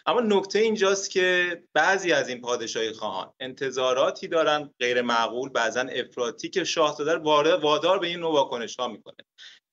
اما 0.05 0.21
نکته 0.21 0.59
اینجاست 0.59 1.11
که 1.11 1.57
بعضی 1.73 2.11
از 2.11 2.29
این 2.29 2.41
پادشاهی 2.41 2.91
خواهان 2.91 3.33
انتظاراتی 3.39 4.27
دارن 4.27 4.69
غیر 4.79 5.01
معقول 5.01 5.49
بعضا 5.49 5.81
افراطی 5.81 6.49
که 6.49 6.63
شاهزاده 6.63 7.15
وادار 7.57 7.99
به 7.99 8.07
این 8.07 8.19
نوع 8.19 8.33
واکنش 8.33 8.75
ها 8.75 8.87
می‌کنه. 8.87 9.15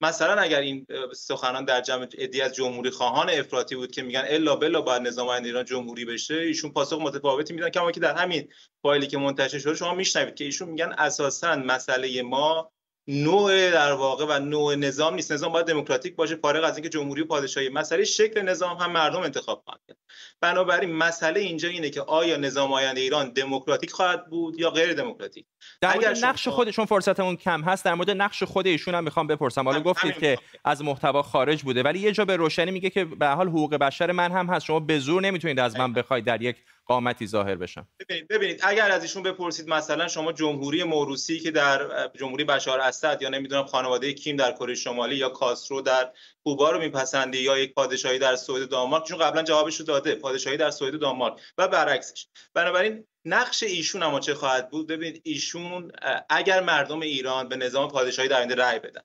مثلا 0.01 0.35
اگر 0.35 0.61
این 0.61 0.87
سخنان 1.15 1.65
در 1.65 1.81
جمع 1.81 2.09
ادی 2.19 2.41
از 2.41 2.55
جمهوری 2.55 2.91
خواهان 2.91 3.31
افراطی 3.31 3.77
بود 3.77 3.91
که 3.91 4.03
میگن 4.03 4.25
الا 4.29 4.57
بلا 4.57 4.81
باید 4.81 5.03
نظام 5.03 5.29
ایران 5.29 5.65
جمهوری 5.65 6.05
بشه 6.05 6.35
ایشون 6.35 6.73
پاسخ 6.73 6.99
متفاوتی 7.01 7.55
میدن. 7.55 7.71
کما 7.71 7.93
که 7.93 8.01
در 8.01 8.15
همین 8.15 8.49
فایلی 8.83 9.07
که 9.07 9.19
منتشر 9.19 9.59
شده 9.59 9.75
شما 9.75 9.95
میشنوید 9.95 10.35
که 10.35 10.45
ایشون 10.45 10.69
میگن 10.69 10.95
اساسا 10.99 11.57
مسئله 11.57 12.23
ما 12.23 12.73
نوع 13.09 13.71
در 13.71 13.93
واقع 13.93 14.25
و 14.29 14.39
نوع 14.39 14.75
نظام 14.75 15.15
نیست. 15.15 15.33
نظام 15.33 15.53
باید 15.53 15.67
دموکراتیک 15.67 16.17
باشه. 16.17 16.37
فارغ 16.37 16.65
از 16.65 16.77
اینکه 16.77 16.89
جمهوری 16.89 17.23
و 17.23 17.27
پادشاهی 17.27 17.69
مسئله 17.69 18.05
شکل 18.05 18.43
نظام 18.43 18.77
هم 18.77 18.93
مردم 18.93 19.21
انتخاب 19.21 19.63
خواهند 19.65 19.83
کرد. 19.89 19.97
بنابراین 20.41 20.93
مسئله 20.93 21.41
اینجا 21.41 21.69
اینه 21.69 21.91
که 21.91 22.01
آیا 22.01 22.37
نظام 22.37 22.73
آینده 22.73 23.01
ایران 23.01 23.33
دموکراتیک 23.33 23.91
خواهد 23.91 24.27
بود 24.27 24.59
یا 24.59 24.71
غیر 24.71 24.93
دموکراتیک؟ 24.93 25.47
در 25.81 25.95
مورد 25.95 26.25
نقش 26.25 26.49
خودشون 26.49 26.85
فرصتمون 26.85 27.37
کم 27.37 27.63
هست 27.63 27.85
در 27.85 27.95
مورد 27.95 28.11
نقش 28.11 28.43
خود 28.43 28.67
ایشون 28.67 28.95
هم 28.95 29.05
می‌خوام 29.05 29.27
بپرسم. 29.27 29.65
حالا 29.65 29.81
گفتید 29.81 30.19
که 30.19 30.39
از 30.65 30.83
محتوا 30.83 31.23
خارج 31.23 31.63
بوده 31.63 31.83
ولی 31.83 31.99
یه 31.99 32.13
جا 32.13 32.25
به 32.25 32.37
روشنی 32.37 32.71
میگه 32.71 32.91
که 32.91 33.05
به 33.05 33.27
حال 33.27 33.49
حقوق 33.49 33.75
بشر 33.75 34.13
من 34.13 34.33
هم 34.33 34.47
هست. 34.47 34.67
شما 34.67 34.81
به 34.81 34.99
زور 34.99 35.23
نمی‌تونید 35.23 35.61
از 35.61 35.77
من 35.77 35.93
بخواید 35.93 36.25
در 36.25 36.43
یک 36.43 36.57
قامتی 36.87 37.27
ظاهر 37.27 37.55
بشم. 37.55 37.89
ببینید 38.01 38.29
ببینید 38.29 38.61
اگر 38.63 38.91
از 38.91 39.03
ایشون 39.03 39.23
بپرسید 39.23 39.69
مثلا 39.69 40.09
شما 40.09 40.33
جمهوری 40.33 40.85
موروسی 40.85 41.41
که 41.41 41.51
در 41.51 42.11
جمهوری 42.19 42.45
بشار 42.45 42.81
اسد 42.81 43.23
یا 43.23 43.29
نمی‌دونم 43.29 43.67
خانواده 43.67 44.13
کیم 44.13 44.37
در 44.37 44.53
کره 44.53 44.75
شمالی 44.75 45.17
یا 45.17 45.29
کاسترو 45.29 45.81
در 45.81 46.13
کوبا 46.45 46.71
رو 46.71 46.79
میپسندی 46.79 47.39
یا 47.39 47.59
یک 47.59 47.75
پادشاهی 47.75 48.19
در 48.19 48.37
سوئد 48.37 48.69
دانمارک 48.69 49.05
چون 49.05 49.19
قبلا 49.19 49.43
جوابش 49.43 49.77
رو 49.77 49.87
داده 49.87 50.15
پادشاهی 50.15 50.57
در 50.57 50.71
سوئد 50.71 50.99
دانمارک 50.99 51.41
و 51.59 51.69
برعکسش. 51.69 52.27
بنابراین 52.55 53.07
نقش 53.25 53.63
ایشون 53.63 54.03
اما 54.03 54.21
چه 54.21 54.35
خواهد 54.35 54.71
بود؟ 54.71 54.87
ببینید 54.87 55.23
ایشون 55.25 55.93
اگر 56.29 56.61
مردم 56.61 57.01
ایران 57.01 57.49
به 57.49 57.57
نظام 57.57 57.89
پادشاهی 57.89 58.29
در 58.29 58.37
آینده 58.37 58.55
رأی 58.55 58.79
بدن 58.79 59.03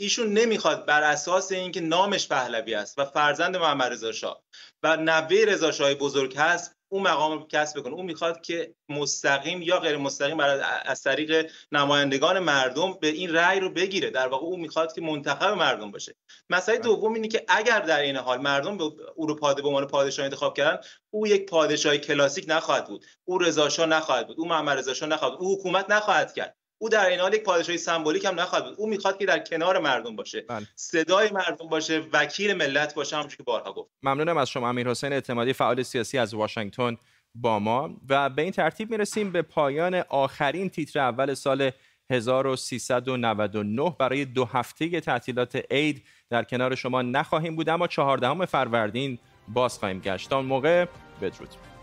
ایشون 0.00 0.32
نمی‌خواد 0.32 0.86
بر 0.86 1.02
اساس 1.02 1.52
اینکه 1.52 1.80
نامش 1.80 2.28
پهلوی 2.28 2.74
است 2.74 2.98
و 2.98 3.04
فرزند 3.04 3.56
محمد 3.56 3.92
رضا 3.92 4.12
شاه 4.12 4.42
و 4.82 4.96
نوه 4.96 5.44
رضا 5.48 5.72
شاه 5.72 5.94
بزرگ 5.94 6.36
هست 6.36 6.73
اون 6.88 7.02
مقام 7.02 7.32
رو 7.38 7.46
کسب 7.46 7.80
بکنه. 7.80 7.94
اون 7.94 8.06
می‌خواد 8.06 8.40
که 8.40 8.74
مستقیم 8.88 9.62
یا 9.62 9.80
غیر 9.80 9.96
مستقیم 9.96 10.40
از 10.84 11.02
طریق 11.02 11.50
نمایندگان 11.72 12.38
مردم 12.38 12.92
به 13.00 13.08
این 13.08 13.34
رأی 13.34 13.60
رو 13.60 13.70
بگیره. 13.70 14.10
در 14.10 14.28
واقع 14.28 14.44
اون 14.44 14.60
می‌خواد 14.60 14.92
که 14.92 15.00
منتخب 15.00 15.52
مردم 15.52 15.90
باشه. 15.90 16.14
مسئله 16.50 16.78
بله. 16.78 16.84
دوم 16.84 17.14
اینه 17.14 17.28
که 17.28 17.44
اگر 17.48 17.80
در 17.80 18.00
این 18.00 18.16
حال 18.16 18.38
مردم 18.38 18.78
به 18.78 18.84
او 19.14 19.26
رو 19.26 19.34
پاده 19.34 19.62
به 19.62 19.68
عنوان 19.68 19.86
پادشاه 19.86 20.24
انتخاب 20.24 20.56
کردن 20.56 20.80
او 21.10 21.26
یک 21.26 21.46
پادشاه 21.46 21.96
کلاسیک 21.96 22.44
نخواهد 22.48 22.86
بود. 22.86 23.04
او 23.24 23.38
رضا 23.38 23.86
نخواهد 23.86 24.26
بود. 24.26 24.40
او 24.40 24.48
محمد 24.48 24.78
رضا 24.78 25.06
نخواهد 25.06 25.38
بود. 25.38 25.46
او 25.46 25.58
حکومت 25.58 25.90
نخواهد 25.90 26.34
کرد. 26.34 26.56
او 26.78 26.88
در 26.88 27.06
این 27.06 27.20
حال 27.20 27.34
یک 27.34 27.42
پادشاهی 27.42 27.78
سمبولیک 27.78 28.24
هم 28.24 28.40
نخواهد 28.40 28.64
بود. 28.64 28.74
او 28.78 28.88
می‌خواد 28.88 29.18
که 29.18 29.26
در 29.26 29.38
کنار 29.38 29.78
مردم 29.78 30.16
باشه. 30.16 30.40
بله. 30.40 30.66
صدای 30.74 31.30
مردم 31.30 31.68
باشه 31.68 32.02
وکیل 32.12 32.54
ملت 32.54 32.94
باشه 32.94 33.16
همونش 33.16 33.36
که 33.36 33.42
بارها 33.42 33.72
گفت. 33.72 33.90
ممنونم 34.02 34.36
از 34.36 34.50
شما. 34.50 34.68
امیر 34.68 34.88
حسین 34.88 35.12
اعتمادی 35.12 35.52
فعال 35.52 35.82
سیاسی 35.82 36.18
از 36.18 36.34
واشنگتن 36.34 36.96
با 37.34 37.58
ما. 37.58 37.90
و 38.08 38.30
به 38.30 38.42
این 38.42 38.50
ترتیب 38.50 38.90
می‌رسیم 38.90 39.32
به 39.32 39.42
پایان 39.42 39.94
آخرین 39.94 40.70
تیتر 40.70 40.98
اول 40.98 41.34
سال 41.34 41.70
1399 42.10 43.96
برای 43.98 44.24
دو 44.24 44.44
هفته 44.44 45.00
تعطیلات 45.00 45.56
عید 45.70 46.04
در 46.30 46.44
کنار 46.44 46.74
شما 46.74 47.02
نخواهیم 47.02 47.56
بود 47.56 47.68
اما 47.68 47.86
چهاردهم 47.86 48.46
فروردین 48.46 49.18
باز 49.48 49.78
خواهیم 49.78 50.00
گشت. 50.00 50.30
تا 50.30 50.42
موقع 50.42 50.86
بدرود. 51.22 51.73